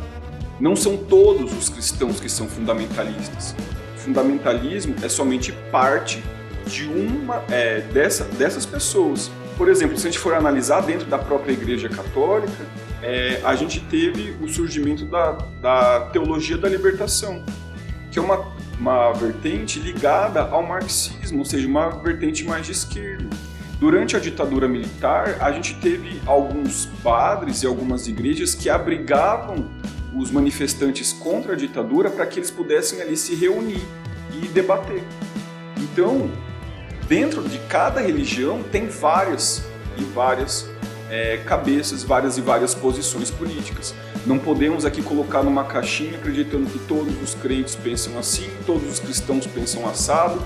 Não 0.60 0.76
são 0.76 0.96
todos 0.96 1.56
os 1.56 1.68
cristãos 1.68 2.20
que 2.20 2.28
são 2.28 2.46
fundamentalistas. 2.46 3.54
Fundamentalismo 3.96 4.94
é 5.02 5.08
somente 5.08 5.52
parte 5.70 6.22
de 6.66 6.86
uma 6.86 7.42
é, 7.50 7.80
dessa, 7.80 8.24
dessas 8.24 8.66
pessoas. 8.66 9.30
Por 9.56 9.68
exemplo, 9.68 9.96
se 9.96 10.06
a 10.06 10.10
gente 10.10 10.20
for 10.20 10.34
analisar 10.34 10.82
dentro 10.82 11.06
da 11.06 11.18
própria 11.18 11.52
Igreja 11.52 11.88
Católica, 11.88 12.66
é, 13.02 13.40
a 13.44 13.54
gente 13.54 13.80
teve 13.80 14.36
o 14.42 14.48
surgimento 14.48 15.04
da, 15.06 15.32
da 15.60 16.00
teologia 16.12 16.58
da 16.58 16.68
libertação, 16.68 17.42
é 18.18 18.22
uma, 18.22 18.46
uma 18.78 19.12
vertente 19.12 19.78
ligada 19.78 20.42
ao 20.42 20.62
marxismo, 20.62 21.38
ou 21.38 21.44
seja, 21.44 21.66
uma 21.66 21.90
vertente 21.90 22.44
mais 22.44 22.66
de 22.66 22.72
esquerda. 22.72 23.28
Durante 23.78 24.16
a 24.16 24.18
ditadura 24.18 24.66
militar, 24.66 25.36
a 25.40 25.52
gente 25.52 25.74
teve 25.76 26.20
alguns 26.26 26.86
padres 27.02 27.62
e 27.62 27.66
algumas 27.66 28.08
igrejas 28.08 28.54
que 28.54 28.68
abrigavam 28.68 29.70
os 30.16 30.30
manifestantes 30.30 31.12
contra 31.12 31.52
a 31.52 31.56
ditadura 31.56 32.10
para 32.10 32.26
que 32.26 32.40
eles 32.40 32.50
pudessem 32.50 33.00
ali 33.00 33.16
se 33.16 33.34
reunir 33.36 33.82
e 34.32 34.48
debater. 34.48 35.04
Então, 35.76 36.28
dentro 37.06 37.42
de 37.48 37.58
cada 37.68 38.00
religião 38.00 38.64
tem 38.64 38.88
várias 38.88 39.64
e 39.96 40.02
várias 40.02 40.68
é, 41.10 41.38
cabeças, 41.38 42.02
várias 42.02 42.36
e 42.38 42.40
várias 42.40 42.74
posições 42.74 43.30
políticas. 43.30 43.94
Não 44.26 44.38
podemos 44.38 44.84
aqui 44.84 45.02
colocar 45.02 45.42
numa 45.42 45.64
caixinha 45.64 46.16
acreditando 46.16 46.66
que 46.66 46.78
todos 46.80 47.14
os 47.22 47.34
crentes 47.34 47.74
pensam 47.74 48.18
assim, 48.18 48.48
todos 48.66 48.90
os 48.90 48.98
cristãos 48.98 49.46
pensam 49.46 49.88
assado 49.88 50.42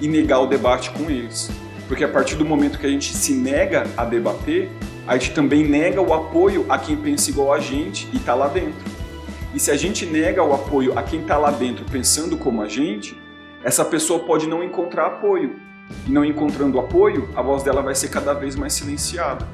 e 0.00 0.08
negar 0.08 0.40
o 0.40 0.46
debate 0.46 0.90
com 0.90 1.10
eles. 1.10 1.50
Porque 1.86 2.04
a 2.04 2.08
partir 2.08 2.36
do 2.36 2.44
momento 2.44 2.78
que 2.78 2.86
a 2.86 2.90
gente 2.90 3.16
se 3.16 3.32
nega 3.32 3.86
a 3.96 4.04
debater, 4.04 4.70
a 5.06 5.16
gente 5.16 5.32
também 5.32 5.66
nega 5.66 6.00
o 6.02 6.12
apoio 6.12 6.66
a 6.68 6.78
quem 6.78 6.96
pensa 6.96 7.30
igual 7.30 7.52
a 7.52 7.60
gente 7.60 8.08
e 8.12 8.16
está 8.16 8.34
lá 8.34 8.48
dentro. 8.48 8.84
E 9.54 9.58
se 9.58 9.70
a 9.70 9.76
gente 9.76 10.04
nega 10.04 10.42
o 10.44 10.52
apoio 10.52 10.98
a 10.98 11.02
quem 11.02 11.20
está 11.20 11.38
lá 11.38 11.50
dentro 11.50 11.84
pensando 11.86 12.36
como 12.36 12.60
a 12.60 12.68
gente, 12.68 13.18
essa 13.64 13.84
pessoa 13.84 14.20
pode 14.20 14.46
não 14.46 14.62
encontrar 14.62 15.06
apoio. 15.06 15.56
E 16.06 16.10
não 16.10 16.22
encontrando 16.22 16.78
apoio, 16.78 17.30
a 17.34 17.40
voz 17.40 17.62
dela 17.62 17.80
vai 17.80 17.94
ser 17.94 18.08
cada 18.08 18.34
vez 18.34 18.54
mais 18.54 18.74
silenciada, 18.74 19.48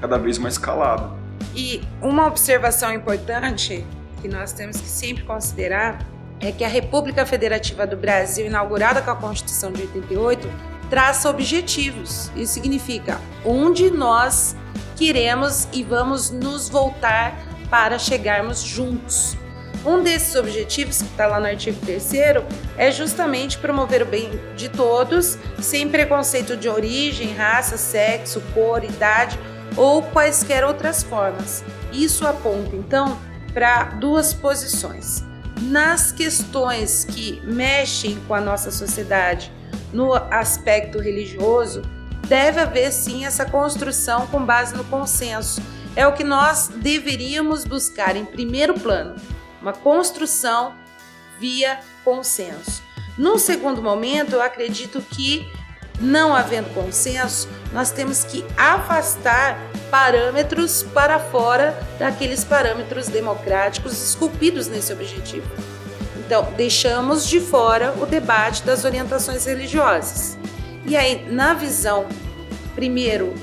cada 0.00 0.18
vez 0.18 0.38
mais 0.38 0.56
calada. 0.56 1.10
E 1.54 1.82
uma 2.00 2.26
observação 2.26 2.92
importante 2.92 3.84
que 4.20 4.28
nós 4.28 4.52
temos 4.52 4.80
que 4.80 4.86
sempre 4.86 5.24
considerar 5.24 5.98
é 6.40 6.52
que 6.52 6.64
a 6.64 6.68
República 6.68 7.26
Federativa 7.26 7.86
do 7.86 7.96
Brasil, 7.96 8.46
inaugurada 8.46 9.02
com 9.02 9.10
a 9.10 9.16
Constituição 9.16 9.72
de 9.72 9.82
88, 9.82 10.48
traça 10.88 11.28
objetivos. 11.28 12.30
Isso 12.34 12.54
significa 12.54 13.20
onde 13.44 13.90
nós 13.90 14.56
queremos 14.96 15.68
e 15.72 15.82
vamos 15.82 16.30
nos 16.30 16.68
voltar 16.68 17.36
para 17.68 17.98
chegarmos 17.98 18.60
juntos. 18.62 19.36
Um 19.84 20.02
desses 20.02 20.34
objetivos, 20.34 20.98
que 20.98 21.08
está 21.08 21.26
lá 21.26 21.40
no 21.40 21.46
artigo 21.46 21.78
3, 21.86 22.12
é 22.76 22.90
justamente 22.90 23.56
promover 23.56 24.02
o 24.02 24.06
bem 24.06 24.30
de 24.54 24.68
todos, 24.68 25.38
sem 25.58 25.88
preconceito 25.88 26.54
de 26.54 26.68
origem, 26.68 27.32
raça, 27.34 27.78
sexo, 27.78 28.42
cor, 28.52 28.84
idade 28.84 29.38
ou 29.76 30.02
quaisquer 30.02 30.64
outras 30.64 31.02
formas. 31.02 31.64
Isso 31.92 32.26
aponta, 32.26 32.76
então, 32.76 33.18
para 33.52 33.84
duas 33.84 34.32
posições. 34.32 35.24
Nas 35.62 36.10
questões 36.10 37.04
que 37.04 37.40
mexem 37.44 38.18
com 38.26 38.34
a 38.34 38.40
nossa 38.40 38.70
sociedade, 38.70 39.52
no 39.92 40.14
aspecto 40.14 40.98
religioso, 40.98 41.82
deve 42.26 42.60
haver 42.60 42.92
sim 42.92 43.24
essa 43.24 43.44
construção 43.44 44.26
com 44.28 44.44
base 44.44 44.74
no 44.74 44.84
consenso. 44.84 45.60
É 45.96 46.06
o 46.06 46.12
que 46.12 46.24
nós 46.24 46.68
deveríamos 46.68 47.64
buscar 47.64 48.16
em 48.16 48.24
primeiro 48.24 48.74
plano, 48.74 49.16
uma 49.60 49.72
construção 49.72 50.74
via 51.38 51.80
consenso. 52.04 52.82
Num 53.18 53.36
segundo 53.36 53.82
momento, 53.82 54.34
eu 54.34 54.42
acredito 54.42 55.02
que, 55.02 55.50
não 56.00 56.34
havendo 56.34 56.72
consenso, 56.72 57.48
nós 57.72 57.90
temos 57.90 58.24
que 58.24 58.44
afastar 58.56 59.58
parâmetros 59.90 60.82
para 60.82 61.18
fora 61.18 61.78
daqueles 61.98 62.44
parâmetros 62.44 63.08
democráticos 63.08 63.92
esculpidos 64.02 64.66
nesse 64.66 64.92
objetivo. 64.92 65.46
Então, 66.16 66.48
deixamos 66.56 67.26
de 67.26 67.40
fora 67.40 67.92
o 68.00 68.06
debate 68.06 68.62
das 68.62 68.84
orientações 68.84 69.44
religiosas. 69.44 70.38
E 70.86 70.96
aí, 70.96 71.26
na 71.30 71.54
visão, 71.54 72.06
primeiro, 72.74 73.34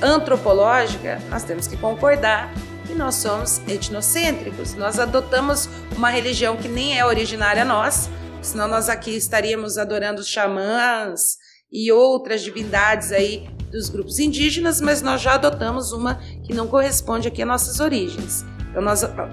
antropológica, 0.00 1.20
nós 1.28 1.42
temos 1.42 1.66
que 1.66 1.76
concordar 1.76 2.52
que 2.86 2.94
nós 2.94 3.16
somos 3.16 3.60
etnocêntricos. 3.66 4.74
Nós 4.74 4.98
adotamos 4.98 5.68
uma 5.96 6.08
religião 6.08 6.56
que 6.56 6.68
nem 6.68 6.98
é 6.98 7.04
originária 7.04 7.64
nossa, 7.64 8.08
senão 8.40 8.68
nós 8.68 8.88
aqui 8.88 9.16
estaríamos 9.16 9.76
adorando 9.76 10.20
os 10.20 10.28
xamãs 10.28 11.38
e 11.76 11.92
outras 11.92 12.40
divindades 12.40 13.12
aí 13.12 13.46
dos 13.70 13.90
grupos 13.90 14.18
indígenas, 14.18 14.80
mas 14.80 15.02
nós 15.02 15.20
já 15.20 15.34
adotamos 15.34 15.92
uma 15.92 16.14
que 16.42 16.54
não 16.54 16.66
corresponde 16.66 17.28
aqui 17.28 17.42
às 17.42 17.48
nossas 17.48 17.80
origens. 17.80 18.46
Então 18.70 18.80
nós 18.80 19.04
ah, 19.04 19.28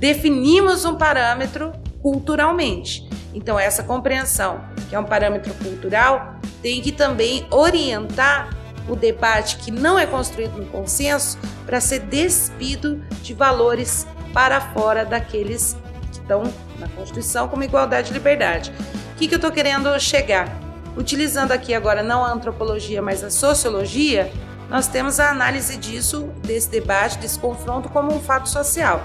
definimos 0.00 0.86
um 0.86 0.96
parâmetro 0.96 1.72
culturalmente. 2.00 3.06
Então, 3.34 3.60
essa 3.60 3.82
compreensão, 3.82 4.64
que 4.88 4.96
é 4.96 4.98
um 4.98 5.04
parâmetro 5.04 5.52
cultural, 5.54 6.40
tem 6.62 6.80
que 6.80 6.90
também 6.90 7.46
orientar 7.50 8.48
o 8.88 8.96
debate 8.96 9.58
que 9.58 9.70
não 9.70 9.98
é 9.98 10.06
construído 10.06 10.56
no 10.56 10.66
consenso 10.66 11.38
para 11.66 11.82
ser 11.82 12.00
despido 12.00 13.04
de 13.22 13.34
valores 13.34 14.06
para 14.32 14.58
fora 14.72 15.04
daqueles 15.04 15.76
que 16.10 16.18
estão 16.18 16.42
na 16.78 16.88
Constituição 16.88 17.46
como 17.46 17.62
igualdade 17.62 18.10
e 18.10 18.14
liberdade. 18.14 18.72
O 19.12 19.18
que, 19.18 19.28
que 19.28 19.34
eu 19.34 19.38
estou 19.38 19.52
querendo 19.52 19.98
chegar? 20.00 20.67
Utilizando 20.98 21.52
aqui 21.52 21.72
agora 21.74 22.02
não 22.02 22.24
a 22.24 22.32
antropologia, 22.32 23.00
mas 23.00 23.22
a 23.22 23.30
sociologia, 23.30 24.32
nós 24.68 24.88
temos 24.88 25.20
a 25.20 25.30
análise 25.30 25.76
disso, 25.76 26.24
desse 26.42 26.68
debate, 26.68 27.18
desse 27.18 27.38
confronto, 27.38 27.88
como 27.88 28.12
um 28.12 28.20
fato 28.20 28.48
social. 28.48 29.00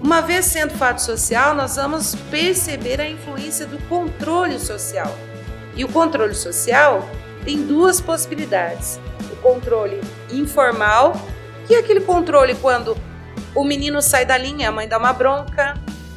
Uma 0.00 0.20
vez 0.20 0.44
sendo 0.44 0.74
fato 0.74 1.02
social, 1.02 1.52
nós 1.52 1.74
vamos 1.74 2.14
perceber 2.30 3.00
a 3.00 3.08
influência 3.08 3.66
do 3.66 3.76
controle 3.88 4.56
social. 4.60 5.12
E 5.74 5.84
o 5.84 5.88
controle 5.88 6.32
social 6.32 7.04
tem 7.44 7.66
duas 7.66 8.00
possibilidades: 8.00 9.00
o 9.32 9.36
controle 9.42 10.00
informal, 10.30 11.20
que 11.66 11.74
é 11.74 11.80
aquele 11.80 12.02
controle 12.02 12.54
quando 12.54 12.96
o 13.52 13.64
menino 13.64 14.00
sai 14.00 14.24
da 14.24 14.38
linha, 14.38 14.68
a 14.68 14.72
mãe 14.72 14.86
dá 14.86 14.96
uma 14.96 15.12
bronca, 15.12 15.74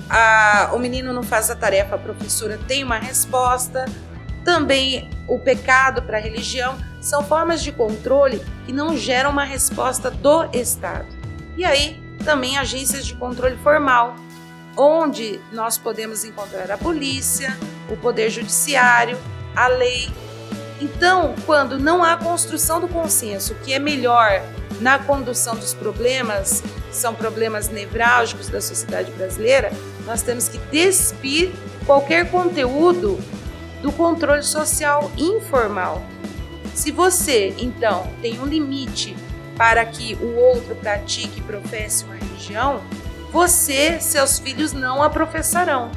a, 0.08 0.70
o 0.72 0.78
menino 0.78 1.12
não 1.12 1.24
faz 1.24 1.50
a 1.50 1.56
tarefa, 1.56 1.96
a 1.96 1.98
professora 1.98 2.60
tem 2.68 2.84
uma 2.84 3.00
resposta. 3.00 3.86
Também 4.44 5.10
o 5.28 5.38
pecado 5.38 6.02
para 6.02 6.18
a 6.18 6.22
religião 6.22 6.78
são 7.02 7.24
formas 7.24 7.62
de 7.62 7.72
controle 7.72 8.42
que 8.66 8.74
não 8.74 8.98
geram 8.98 9.30
uma 9.30 9.44
resposta 9.44 10.10
do 10.10 10.50
Estado. 10.54 11.08
E 11.58 11.66
aí 11.66 12.02
também 12.24 12.58
agências 12.58 13.06
de 13.06 13.16
controle 13.16 13.58
formal, 13.58 14.16
onde 14.76 15.40
nós 15.52 15.78
podemos 15.78 16.24
encontrar 16.24 16.70
a 16.72 16.78
polícia, 16.78 17.58
o 17.90 17.98
poder 17.98 18.30
judiciário, 18.30 19.18
a 19.56 19.68
lei. 19.68 20.10
Então, 20.82 21.36
quando 21.46 21.78
não 21.78 22.04
há 22.04 22.16
construção 22.18 22.80
do 22.80 22.88
consenso, 22.88 23.56
que 23.64 23.74
é 23.74 23.80
melhor 23.80 24.42
na 24.80 24.98
condução 24.98 25.56
dos 25.56 25.74
problemas, 25.74 26.64
são 26.92 27.14
problemas 27.14 27.68
nevrálgicos 27.68 28.48
da 28.48 28.62
sociedade 28.62 29.12
brasileira, 29.12 29.72
nós 30.06 30.22
temos 30.22 30.48
que 30.48 30.58
despir 30.72 31.52
qualquer 31.86 32.32
conteúdo 32.32 33.20
do 33.82 33.92
controle 33.92 34.44
social 34.44 35.12
informal. 35.18 36.02
Se 36.74 36.92
você, 36.92 37.54
então, 37.58 38.08
tem 38.22 38.40
um 38.40 38.46
limite 38.46 39.16
para 39.58 39.86
que 39.86 40.16
o 40.16 40.36
outro 40.36 40.76
pratique 40.76 41.40
e 41.40 41.44
professe 41.44 42.06
uma 42.06 42.16
religião, 42.16 42.82
você, 43.32 44.00
seus 44.00 44.40
filhos 44.40 44.74
não 44.74 45.04
a 45.04 45.10
professarão. 45.10 45.92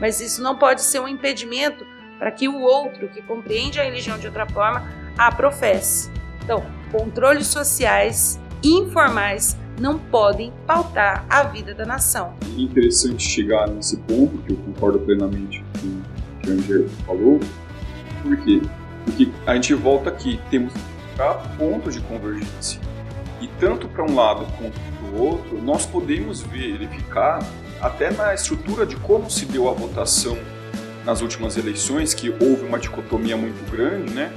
Mas 0.00 0.20
isso 0.20 0.42
não 0.42 0.56
pode 0.56 0.82
ser 0.82 1.00
um 1.00 1.08
impedimento 1.08 1.86
para 2.18 2.30
que 2.30 2.48
o 2.48 2.60
outro, 2.60 3.08
que 3.08 3.22
compreende 3.22 3.80
a 3.80 3.84
religião 3.84 4.18
de 4.18 4.26
outra 4.26 4.46
forma, 4.46 4.82
a 5.16 5.30
professe. 5.30 6.10
Então, 6.42 6.64
controles 6.90 7.46
sociais 7.46 8.40
informais 8.62 9.56
não 9.80 9.98
podem 9.98 10.52
pautar 10.66 11.24
a 11.28 11.42
vida 11.44 11.74
da 11.74 11.84
nação. 11.84 12.34
É 12.56 12.60
interessante 12.60 13.22
chegar 13.22 13.68
nesse 13.68 13.96
ponto, 13.98 14.38
que 14.38 14.52
eu 14.52 14.56
concordo 14.56 14.98
plenamente 15.00 15.64
com 15.80 16.01
Angela 16.48 16.88
falou, 17.06 17.40
por 18.22 18.36
quê? 18.38 18.60
Porque 19.04 19.28
a 19.46 19.54
gente 19.54 19.74
volta 19.74 20.10
aqui, 20.10 20.40
temos 20.50 20.72
pontos 21.58 21.94
de 21.94 22.00
convergência. 22.00 22.80
E 23.40 23.48
tanto 23.58 23.88
para 23.88 24.04
um 24.04 24.14
lado 24.14 24.46
quanto 24.56 24.78
para 24.80 25.08
o 25.08 25.20
outro, 25.20 25.60
nós 25.62 25.84
podemos 25.84 26.40
verificar 26.42 27.44
até 27.80 28.10
na 28.10 28.32
estrutura 28.32 28.86
de 28.86 28.96
como 28.96 29.28
se 29.30 29.44
deu 29.44 29.68
a 29.68 29.72
votação 29.72 30.38
nas 31.04 31.20
últimas 31.20 31.56
eleições, 31.56 32.14
que 32.14 32.30
houve 32.30 32.64
uma 32.64 32.78
dicotomia 32.78 33.36
muito 33.36 33.68
grande, 33.70 34.12
né? 34.12 34.32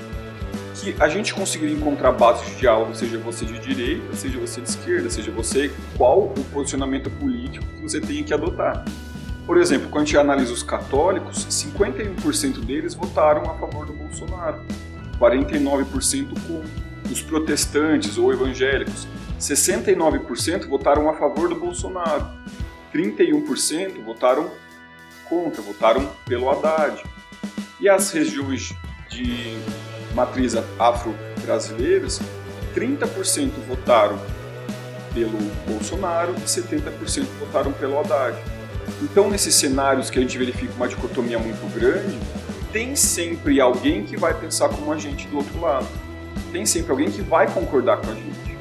Que 0.75 0.95
a 0.99 1.07
gente 1.07 1.33
conseguiria 1.33 1.75
encontrar 1.75 2.11
bases 2.11 2.47
de 2.49 2.55
diálogo, 2.55 2.95
seja 2.95 3.19
você 3.19 3.45
de 3.45 3.59
direita, 3.59 4.15
seja 4.15 4.39
você 4.39 4.61
de 4.61 4.69
esquerda, 4.69 5.09
seja 5.09 5.31
você 5.31 5.71
qual 5.95 6.33
o 6.35 6.43
posicionamento 6.51 7.09
político 7.11 7.65
que 7.75 7.81
você 7.83 8.01
tenha 8.01 8.23
que 8.23 8.33
adotar. 8.33 8.83
Por 9.45 9.57
exemplo, 9.57 9.89
quando 9.89 10.03
a 10.03 10.05
gente 10.05 10.17
analisa 10.17 10.51
os 10.51 10.63
católicos, 10.63 11.45
51% 11.45 12.65
deles 12.65 12.95
votaram 12.95 13.43
a 13.43 13.55
favor 13.55 13.85
do 13.85 13.93
Bolsonaro, 13.93 14.61
49% 15.19 16.29
contra. 16.47 16.85
Os 17.11 17.21
protestantes 17.21 18.17
ou 18.17 18.33
evangélicos, 18.33 19.07
69% 19.39 20.67
votaram 20.67 21.07
a 21.07 21.13
favor 21.13 21.47
do 21.47 21.55
Bolsonaro, 21.55 22.27
31% 22.91 24.03
votaram 24.03 24.49
contra, 25.29 25.61
votaram 25.61 26.09
pelo 26.25 26.49
Haddad. 26.49 27.03
E 27.79 27.87
as 27.87 28.09
regiões 28.11 28.73
de 29.09 29.55
matriz 30.15 30.55
afro-brasileiras, 30.79 32.19
30% 32.73 33.51
votaram 33.67 34.19
pelo 35.13 35.37
Bolsonaro 35.67 36.33
e 36.33 36.41
70% 36.41 37.25
votaram 37.39 37.71
pelo 37.71 37.99
Haddad. 37.99 38.54
Então, 39.01 39.29
nesses 39.29 39.55
cenários 39.55 40.09
que 40.09 40.19
a 40.19 40.21
gente 40.21 40.37
verifica 40.37 40.73
uma 40.73 40.87
dicotomia 40.87 41.39
muito 41.39 41.73
grande, 41.73 42.17
tem 42.71 42.95
sempre 42.95 43.61
alguém 43.61 44.03
que 44.03 44.17
vai 44.17 44.33
pensar 44.33 44.69
como 44.69 44.91
a 44.91 44.97
gente 44.97 45.27
do 45.27 45.37
outro 45.37 45.59
lado. 45.61 45.87
Tem 46.51 46.65
sempre 46.65 46.91
alguém 46.91 47.09
que 47.09 47.21
vai 47.21 47.51
concordar 47.51 48.01
com 48.01 48.11
a 48.11 48.13
gente. 48.13 48.57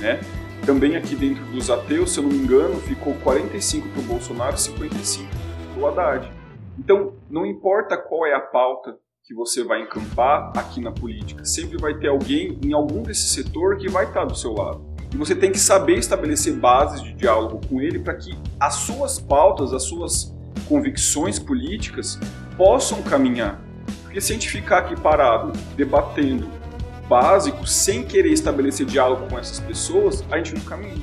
Né? 0.00 0.20
Também 0.64 0.96
aqui 0.96 1.14
dentro 1.14 1.44
dos 1.46 1.70
ateus, 1.70 2.12
se 2.12 2.18
eu 2.18 2.24
não 2.24 2.30
me 2.30 2.38
engano, 2.38 2.76
ficou 2.80 3.14
45 3.14 3.88
para 3.88 4.00
o 4.00 4.04
Bolsonaro 4.04 4.54
e 4.54 4.60
55 4.60 5.28
para 5.74 5.82
o 5.82 5.86
Haddad. 5.86 6.32
Então, 6.78 7.14
não 7.30 7.46
importa 7.46 7.96
qual 7.96 8.26
é 8.26 8.34
a 8.34 8.40
pauta 8.40 8.96
que 9.24 9.34
você 9.34 9.62
vai 9.62 9.82
encampar 9.82 10.52
aqui 10.56 10.80
na 10.80 10.90
política, 10.90 11.44
sempre 11.44 11.76
vai 11.76 11.94
ter 11.98 12.08
alguém 12.08 12.58
em 12.64 12.72
algum 12.72 13.02
desse 13.02 13.28
setor 13.28 13.76
que 13.76 13.88
vai 13.88 14.06
estar 14.06 14.24
do 14.24 14.34
seu 14.34 14.54
lado. 14.54 14.87
E 15.12 15.16
você 15.16 15.34
tem 15.34 15.50
que 15.50 15.58
saber 15.58 15.98
estabelecer 15.98 16.54
bases 16.54 17.02
de 17.02 17.12
diálogo 17.14 17.60
com 17.68 17.80
ele 17.80 17.98
para 17.98 18.14
que 18.14 18.36
as 18.60 18.74
suas 18.74 19.18
pautas, 19.18 19.72
as 19.72 19.84
suas 19.84 20.34
convicções 20.68 21.38
políticas 21.38 22.18
possam 22.56 23.02
caminhar. 23.02 23.60
Porque 24.02 24.20
se 24.20 24.32
a 24.32 24.34
gente 24.34 24.48
ficar 24.48 24.78
aqui 24.78 25.00
parado, 25.00 25.52
debatendo 25.76 26.48
básico, 27.08 27.66
sem 27.66 28.04
querer 28.04 28.32
estabelecer 28.32 28.84
diálogo 28.84 29.26
com 29.28 29.38
essas 29.38 29.60
pessoas, 29.60 30.22
a 30.30 30.36
gente 30.36 30.54
não 30.54 30.60
caminha. 30.62 31.02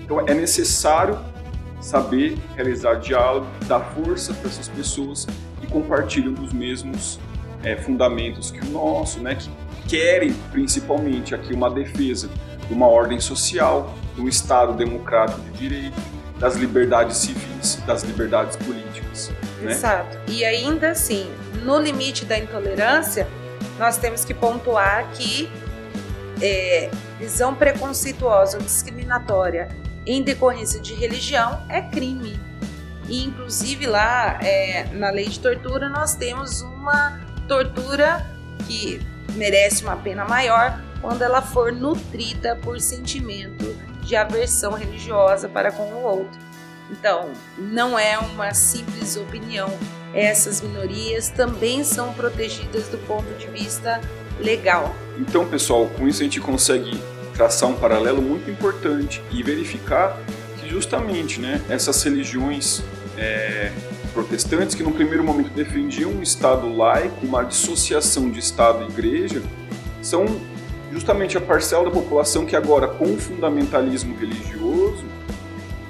Então 0.00 0.20
é 0.20 0.34
necessário 0.34 1.18
saber 1.80 2.36
realizar 2.56 2.94
diálogo, 2.94 3.46
dar 3.66 3.80
força 3.80 4.34
para 4.34 4.48
essas 4.48 4.68
pessoas 4.68 5.26
que 5.60 5.66
compartilham 5.66 6.32
dos 6.32 6.52
mesmos 6.52 7.20
é, 7.62 7.76
fundamentos 7.76 8.50
que 8.50 8.60
o 8.66 8.70
nosso, 8.70 9.20
né, 9.20 9.34
que 9.34 9.48
querem 9.88 10.32
principalmente 10.50 11.34
aqui 11.34 11.52
uma 11.52 11.70
defesa 11.70 12.28
de 12.66 12.72
uma 12.72 12.86
ordem 12.86 13.20
social, 13.20 13.94
de 14.14 14.20
um 14.20 14.28
Estado 14.28 14.72
democrático 14.72 15.40
de 15.40 15.50
direito, 15.52 16.00
das 16.38 16.56
liberdades 16.56 17.16
civis, 17.18 17.76
das 17.86 18.02
liberdades 18.02 18.56
políticas. 18.56 19.30
Né? 19.60 19.72
Exato. 19.72 20.18
E 20.28 20.44
ainda 20.44 20.90
assim, 20.90 21.30
no 21.62 21.78
limite 21.78 22.24
da 22.24 22.38
intolerância, 22.38 23.28
nós 23.78 23.96
temos 23.96 24.24
que 24.24 24.34
pontuar 24.34 25.10
que 25.12 25.50
é, 26.42 26.90
visão 27.18 27.54
preconceituosa 27.54 28.58
ou 28.58 28.62
discriminatória 28.62 29.68
em 30.06 30.22
decorrência 30.22 30.80
de 30.80 30.94
religião 30.94 31.62
é 31.68 31.80
crime. 31.80 32.38
E, 33.08 33.24
inclusive, 33.24 33.86
lá 33.86 34.38
é, 34.42 34.84
na 34.92 35.10
lei 35.10 35.28
de 35.28 35.38
tortura, 35.38 35.88
nós 35.88 36.14
temos 36.14 36.62
uma 36.62 37.20
tortura 37.46 38.26
que 38.66 39.00
merece 39.34 39.82
uma 39.82 39.96
pena 39.96 40.24
maior 40.24 40.80
quando 41.00 41.22
ela 41.22 41.42
for 41.42 41.72
nutrida 41.72 42.56
por 42.56 42.80
sentimento 42.80 43.76
de 44.02 44.16
aversão 44.16 44.72
religiosa 44.72 45.48
para 45.48 45.70
com 45.72 45.82
o 45.82 46.02
outro. 46.02 46.38
Então, 46.90 47.30
não 47.58 47.98
é 47.98 48.18
uma 48.18 48.52
simples 48.52 49.16
opinião. 49.16 49.68
Essas 50.12 50.60
minorias 50.60 51.28
também 51.28 51.82
são 51.82 52.12
protegidas 52.12 52.88
do 52.88 52.98
ponto 52.98 53.32
de 53.34 53.46
vista 53.48 54.00
legal. 54.38 54.94
Então, 55.18 55.46
pessoal, 55.46 55.86
com 55.86 56.06
isso 56.06 56.20
a 56.20 56.24
gente 56.24 56.40
consegue 56.40 57.00
traçar 57.34 57.68
um 57.68 57.74
paralelo 57.74 58.22
muito 58.22 58.50
importante 58.50 59.22
e 59.30 59.42
verificar 59.42 60.16
que 60.58 60.68
justamente 60.68 61.40
né, 61.40 61.60
essas 61.68 62.02
religiões 62.02 62.82
é, 63.16 63.72
protestantes 64.14 64.74
que 64.74 64.82
no 64.82 64.92
primeiro 64.92 65.24
momento 65.24 65.50
defendiam 65.50 66.12
um 66.12 66.22
Estado 66.22 66.74
laico, 66.74 67.26
uma 67.26 67.42
dissociação 67.42 68.30
de 68.30 68.38
Estado 68.38 68.84
e 68.84 68.86
Igreja, 68.86 69.42
são 70.00 70.24
justamente 70.92 71.36
a 71.36 71.40
parcela 71.40 71.84
da 71.84 71.90
população 71.90 72.46
que 72.46 72.54
agora, 72.54 72.86
com 72.86 73.12
o 73.12 73.18
fundamentalismo 73.18 74.16
religioso, 74.16 75.04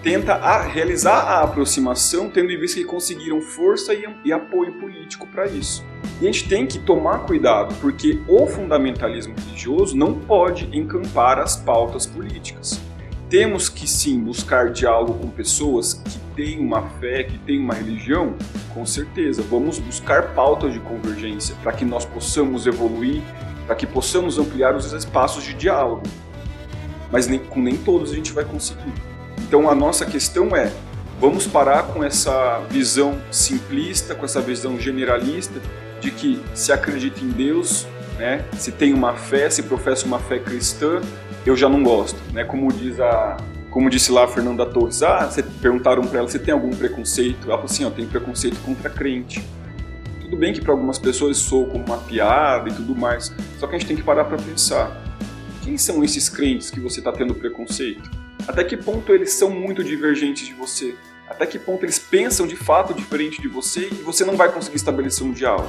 tenta 0.02 0.34
a 0.34 0.62
realizar 0.62 1.18
a 1.18 1.42
aproximação, 1.42 2.30
tendo 2.30 2.50
em 2.50 2.58
vista 2.58 2.80
que 2.80 2.87
conseguiram 2.87 3.40
força 3.40 3.92
e, 3.92 4.04
e 4.24 4.32
apoio 4.32 4.72
político 4.74 5.26
para 5.26 5.46
isso. 5.46 5.84
E 6.20 6.28
a 6.28 6.32
gente 6.32 6.48
tem 6.48 6.66
que 6.66 6.78
tomar 6.78 7.20
cuidado, 7.20 7.74
porque 7.80 8.20
o 8.26 8.46
fundamentalismo 8.46 9.34
religioso 9.34 9.96
não 9.96 10.14
pode 10.14 10.68
encampar 10.76 11.38
as 11.38 11.56
pautas 11.56 12.06
políticas. 12.06 12.80
Temos 13.28 13.68
que 13.68 13.88
sim 13.88 14.20
buscar 14.20 14.70
diálogo 14.70 15.14
com 15.14 15.28
pessoas 15.28 15.94
que 15.94 16.23
têm 16.35 16.59
uma 16.61 16.83
fé, 17.01 17.25
que 17.25 17.38
têm 17.38 17.59
uma 17.59 17.75
religião, 17.75 18.35
com 18.73 18.85
certeza. 18.85 19.42
Vamos 19.42 19.79
buscar 19.79 20.35
pautas 20.35 20.73
de 20.73 20.81
convergência 20.81 21.55
para 21.62 21.73
que 21.73 21.85
nós 21.85 22.05
possamos 22.05 22.66
evoluir 22.66 23.23
para 23.66 23.75
que 23.75 23.87
possamos 23.87 24.38
ampliar 24.38 24.75
os 24.75 24.92
espaços 24.92 25.44
de 25.44 25.55
diálogo. 25.55 26.03
Mas 27.11 27.27
nem, 27.27 27.38
com 27.38 27.61
nem 27.61 27.77
todos 27.77 28.12
a 28.12 28.14
gente 28.14 28.33
vai 28.33 28.44
conseguir. 28.44 28.92
Então 29.47 29.68
a 29.68 29.75
nossa 29.75 30.05
questão 30.05 30.55
é: 30.55 30.73
vamos 31.20 31.47
parar 31.47 31.85
com 31.85 32.03
essa 32.03 32.61
visão 32.70 33.18
simplista, 33.31 34.14
com 34.14 34.25
essa 34.25 34.40
visão 34.40 34.79
generalista 34.79 35.61
de 36.01 36.11
que 36.11 36.42
se 36.55 36.73
acredita 36.73 37.25
em 37.25 37.31
Deus, 37.31 37.87
né, 38.18 38.44
se 38.59 38.70
tem 38.70 38.92
uma 38.92 39.14
fé, 39.14 39.49
se 39.49 39.62
professa 39.62 40.05
uma 40.07 40.18
fé 40.18 40.38
cristã, 40.38 41.01
eu 41.47 41.57
já 41.57 41.68
não 41.68 41.83
gosto, 41.83 42.20
né? 42.33 42.44
Como 42.44 42.70
diz 42.73 43.01
a 43.01 43.37
como 43.74 43.90
disse 43.90 44.12
lá 44.12 44.22
a 44.22 44.28
Fernanda 44.28 44.64
Torres, 44.64 45.02
ah, 45.02 45.28
perguntaram 45.60 46.04
para 46.04 46.20
ela 46.20 46.28
se 46.28 46.38
tem 46.38 46.54
algum 46.54 46.70
preconceito. 46.70 47.46
Ela 47.46 47.56
falou 47.56 47.64
assim, 47.64 47.84
ó, 47.84 47.90
tem 47.90 48.06
preconceito 48.06 48.56
contra 48.60 48.88
crente. 48.88 49.44
Tudo 50.20 50.37
bem 50.37 50.52
que 50.52 50.60
para 50.60 50.72
algumas 50.72 50.96
pessoas 50.96 51.38
soa 51.38 51.66
como 51.68 51.84
uma 51.84 51.98
piada 51.98 52.68
e 52.68 52.72
tudo 52.72 52.94
mais, 52.94 53.34
só 53.58 53.66
que 53.66 53.74
a 53.74 53.78
gente 53.78 53.88
tem 53.88 53.96
que 53.96 54.02
parar 54.04 54.26
para 54.26 54.37
pensar. 54.37 54.96
Quem 55.64 55.76
são 55.76 56.04
esses 56.04 56.28
crentes 56.28 56.70
que 56.70 56.78
você 56.78 57.00
está 57.00 57.10
tendo 57.10 57.34
preconceito? 57.34 58.08
Até 58.46 58.62
que 58.62 58.76
ponto 58.76 59.12
eles 59.12 59.32
são 59.32 59.50
muito 59.50 59.82
divergentes 59.82 60.46
de 60.46 60.54
você? 60.54 60.94
Até 61.28 61.44
que 61.44 61.58
ponto 61.58 61.84
eles 61.84 61.98
pensam 61.98 62.46
de 62.46 62.54
fato 62.54 62.94
diferente 62.94 63.42
de 63.42 63.48
você 63.48 63.88
e 63.90 64.04
você 64.04 64.24
não 64.24 64.37
vai 64.37 64.52
conseguir 64.52 64.76
estabelecer 64.76 65.26
um 65.26 65.32
diálogo? 65.32 65.68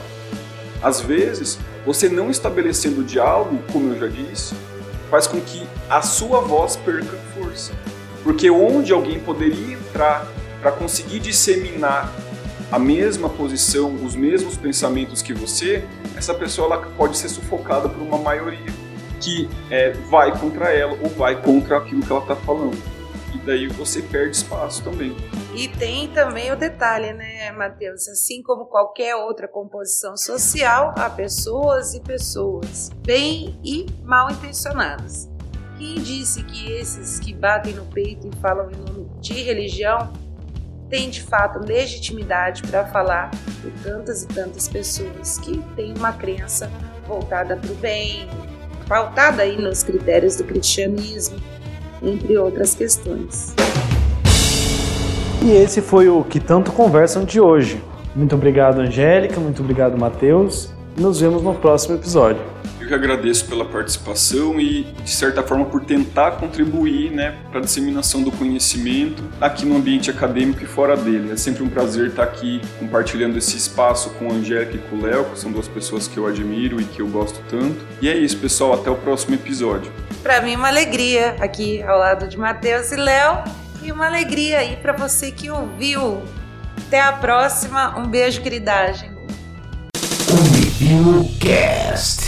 Às 0.79 1.01
vezes, 1.01 1.57
você 1.83 2.07
não 2.07 2.29
estabelecendo 2.29 3.03
diálogo, 3.03 3.63
como 3.73 3.95
eu 3.95 3.99
já 3.99 4.07
disse, 4.07 4.53
faz 5.09 5.25
com 5.25 5.41
que 5.41 5.65
a 5.89 6.03
sua 6.03 6.41
voz 6.41 6.75
perca 6.75 7.17
força. 7.33 7.73
Porque 8.25 8.49
onde 8.49 8.91
alguém 8.91 9.19
poderia 9.19 9.75
entrar 9.75 10.27
para 10.59 10.71
conseguir 10.71 11.19
disseminar 11.19 12.11
a 12.71 12.79
mesma 12.79 13.29
posição, 13.29 13.93
os 14.03 14.15
mesmos 14.15 14.57
pensamentos 14.57 15.21
que 15.21 15.31
você, 15.31 15.87
essa 16.17 16.33
pessoa 16.33 16.73
ela 16.73 16.85
pode 16.97 17.19
ser 17.19 17.29
sufocada 17.29 17.87
por 17.87 18.01
uma 18.01 18.17
maioria 18.17 18.73
que 19.21 19.47
é, 19.69 19.91
vai 19.91 20.37
contra 20.39 20.73
ela 20.73 20.97
ou 21.03 21.09
vai 21.09 21.39
contra 21.39 21.77
aquilo 21.77 22.01
que 22.01 22.11
ela 22.11 22.21
está 22.21 22.35
falando. 22.35 22.77
E 23.35 23.37
daí 23.45 23.67
você 23.67 24.01
perde 24.01 24.37
espaço 24.37 24.83
também. 24.83 25.15
E 25.53 25.67
tem 25.67 26.07
também 26.07 26.51
o 26.51 26.55
detalhe, 26.55 27.13
né, 27.13 27.51
Matheus? 27.51 28.07
Assim 28.07 28.41
como 28.41 28.65
qualquer 28.65 29.15
outra 29.15 29.47
composição 29.47 30.17
social, 30.17 30.95
há 30.97 31.11
pessoas 31.11 31.93
e 31.93 32.01
pessoas, 32.01 32.89
bem 33.05 33.59
e 33.63 33.85
mal 34.03 34.31
intencionadas. 34.31 35.29
Quem 35.77 35.95
disse 35.95 36.41
que 36.43 36.71
esses 36.71 37.19
que 37.19 37.33
batem 37.33 37.73
no 37.73 37.85
peito 37.85 38.27
e 38.27 38.35
falam 38.41 38.69
em 38.71 38.75
nome 38.75 39.07
de 39.19 39.33
religião 39.43 40.13
tem 40.89 41.09
de 41.09 41.21
fato 41.21 41.59
legitimidade 41.59 42.61
para 42.63 42.85
falar 42.85 43.31
por 43.61 43.71
tantas 43.83 44.23
e 44.23 44.27
tantas 44.27 44.69
pessoas 44.69 45.37
que 45.39 45.57
têm 45.75 45.93
uma 45.97 46.13
crença 46.13 46.71
voltada 47.05 47.57
para 47.57 47.71
o 47.71 47.75
bem, 47.75 48.29
pautada 48.87 49.41
aí 49.41 49.57
nos 49.57 49.83
critérios 49.83 50.37
do 50.37 50.45
cristianismo, 50.45 51.37
entre 52.01 52.37
outras 52.37 52.73
questões. 52.73 53.53
E 55.43 55.51
esse 55.51 55.81
foi 55.81 56.07
o 56.07 56.23
Que 56.23 56.39
Tanto 56.39 56.71
Conversam 56.71 57.25
de 57.25 57.41
hoje. 57.41 57.83
Muito 58.15 58.33
obrigado, 58.33 58.79
Angélica, 58.79 59.39
muito 59.41 59.61
obrigado, 59.61 59.97
Matheus. 59.97 60.71
Nos 60.97 61.19
vemos 61.19 61.43
no 61.43 61.53
próximo 61.53 61.95
episódio. 61.95 62.54
Eu 62.85 62.89
que 62.89 62.93
agradeço 62.93 63.45
pela 63.45 63.65
participação 63.65 64.59
e, 64.59 64.83
de 64.83 65.09
certa 65.09 65.41
forma, 65.41 65.65
por 65.65 65.83
tentar 65.83 66.33
contribuir 66.33 67.09
né, 67.09 67.35
para 67.49 67.57
a 67.57 67.63
disseminação 67.63 68.21
do 68.21 68.31
conhecimento 68.31 69.23
aqui 69.41 69.65
no 69.65 69.75
ambiente 69.75 70.11
acadêmico 70.11 70.63
e 70.63 70.67
fora 70.67 70.95
dele. 70.95 71.31
É 71.31 71.35
sempre 71.35 71.63
um 71.63 71.67
prazer 71.67 72.09
estar 72.09 72.21
aqui 72.21 72.61
compartilhando 72.77 73.39
esse 73.39 73.57
espaço 73.57 74.11
com 74.11 74.29
a 74.29 74.33
Angélica 74.33 74.75
e 74.75 74.77
com 74.77 74.97
o 74.97 75.01
Léo, 75.01 75.25
que 75.25 75.39
são 75.39 75.51
duas 75.51 75.67
pessoas 75.67 76.07
que 76.07 76.15
eu 76.15 76.27
admiro 76.27 76.79
e 76.79 76.83
que 76.83 77.01
eu 77.01 77.07
gosto 77.07 77.41
tanto. 77.49 77.83
E 78.03 78.07
é 78.07 78.15
isso, 78.15 78.37
pessoal. 78.37 78.73
Até 78.73 78.91
o 78.91 78.95
próximo 78.95 79.33
episódio. 79.33 79.91
Para 80.21 80.41
mim, 80.41 80.55
uma 80.55 80.67
alegria 80.67 81.37
aqui 81.39 81.81
ao 81.81 81.97
lado 81.97 82.27
de 82.27 82.37
Matheus 82.37 82.91
e 82.91 82.97
Léo. 82.97 83.43
E 83.81 83.91
uma 83.91 84.05
alegria 84.05 84.59
aí 84.59 84.75
para 84.75 84.93
você 84.93 85.31
que 85.31 85.49
ouviu. 85.49 86.21
Até 86.85 87.01
a 87.01 87.13
próxima. 87.13 87.97
Um 87.97 88.05
beijo, 88.05 88.41
queridagem. 88.41 89.09
Review 90.53 91.31
Cast. 91.39 92.24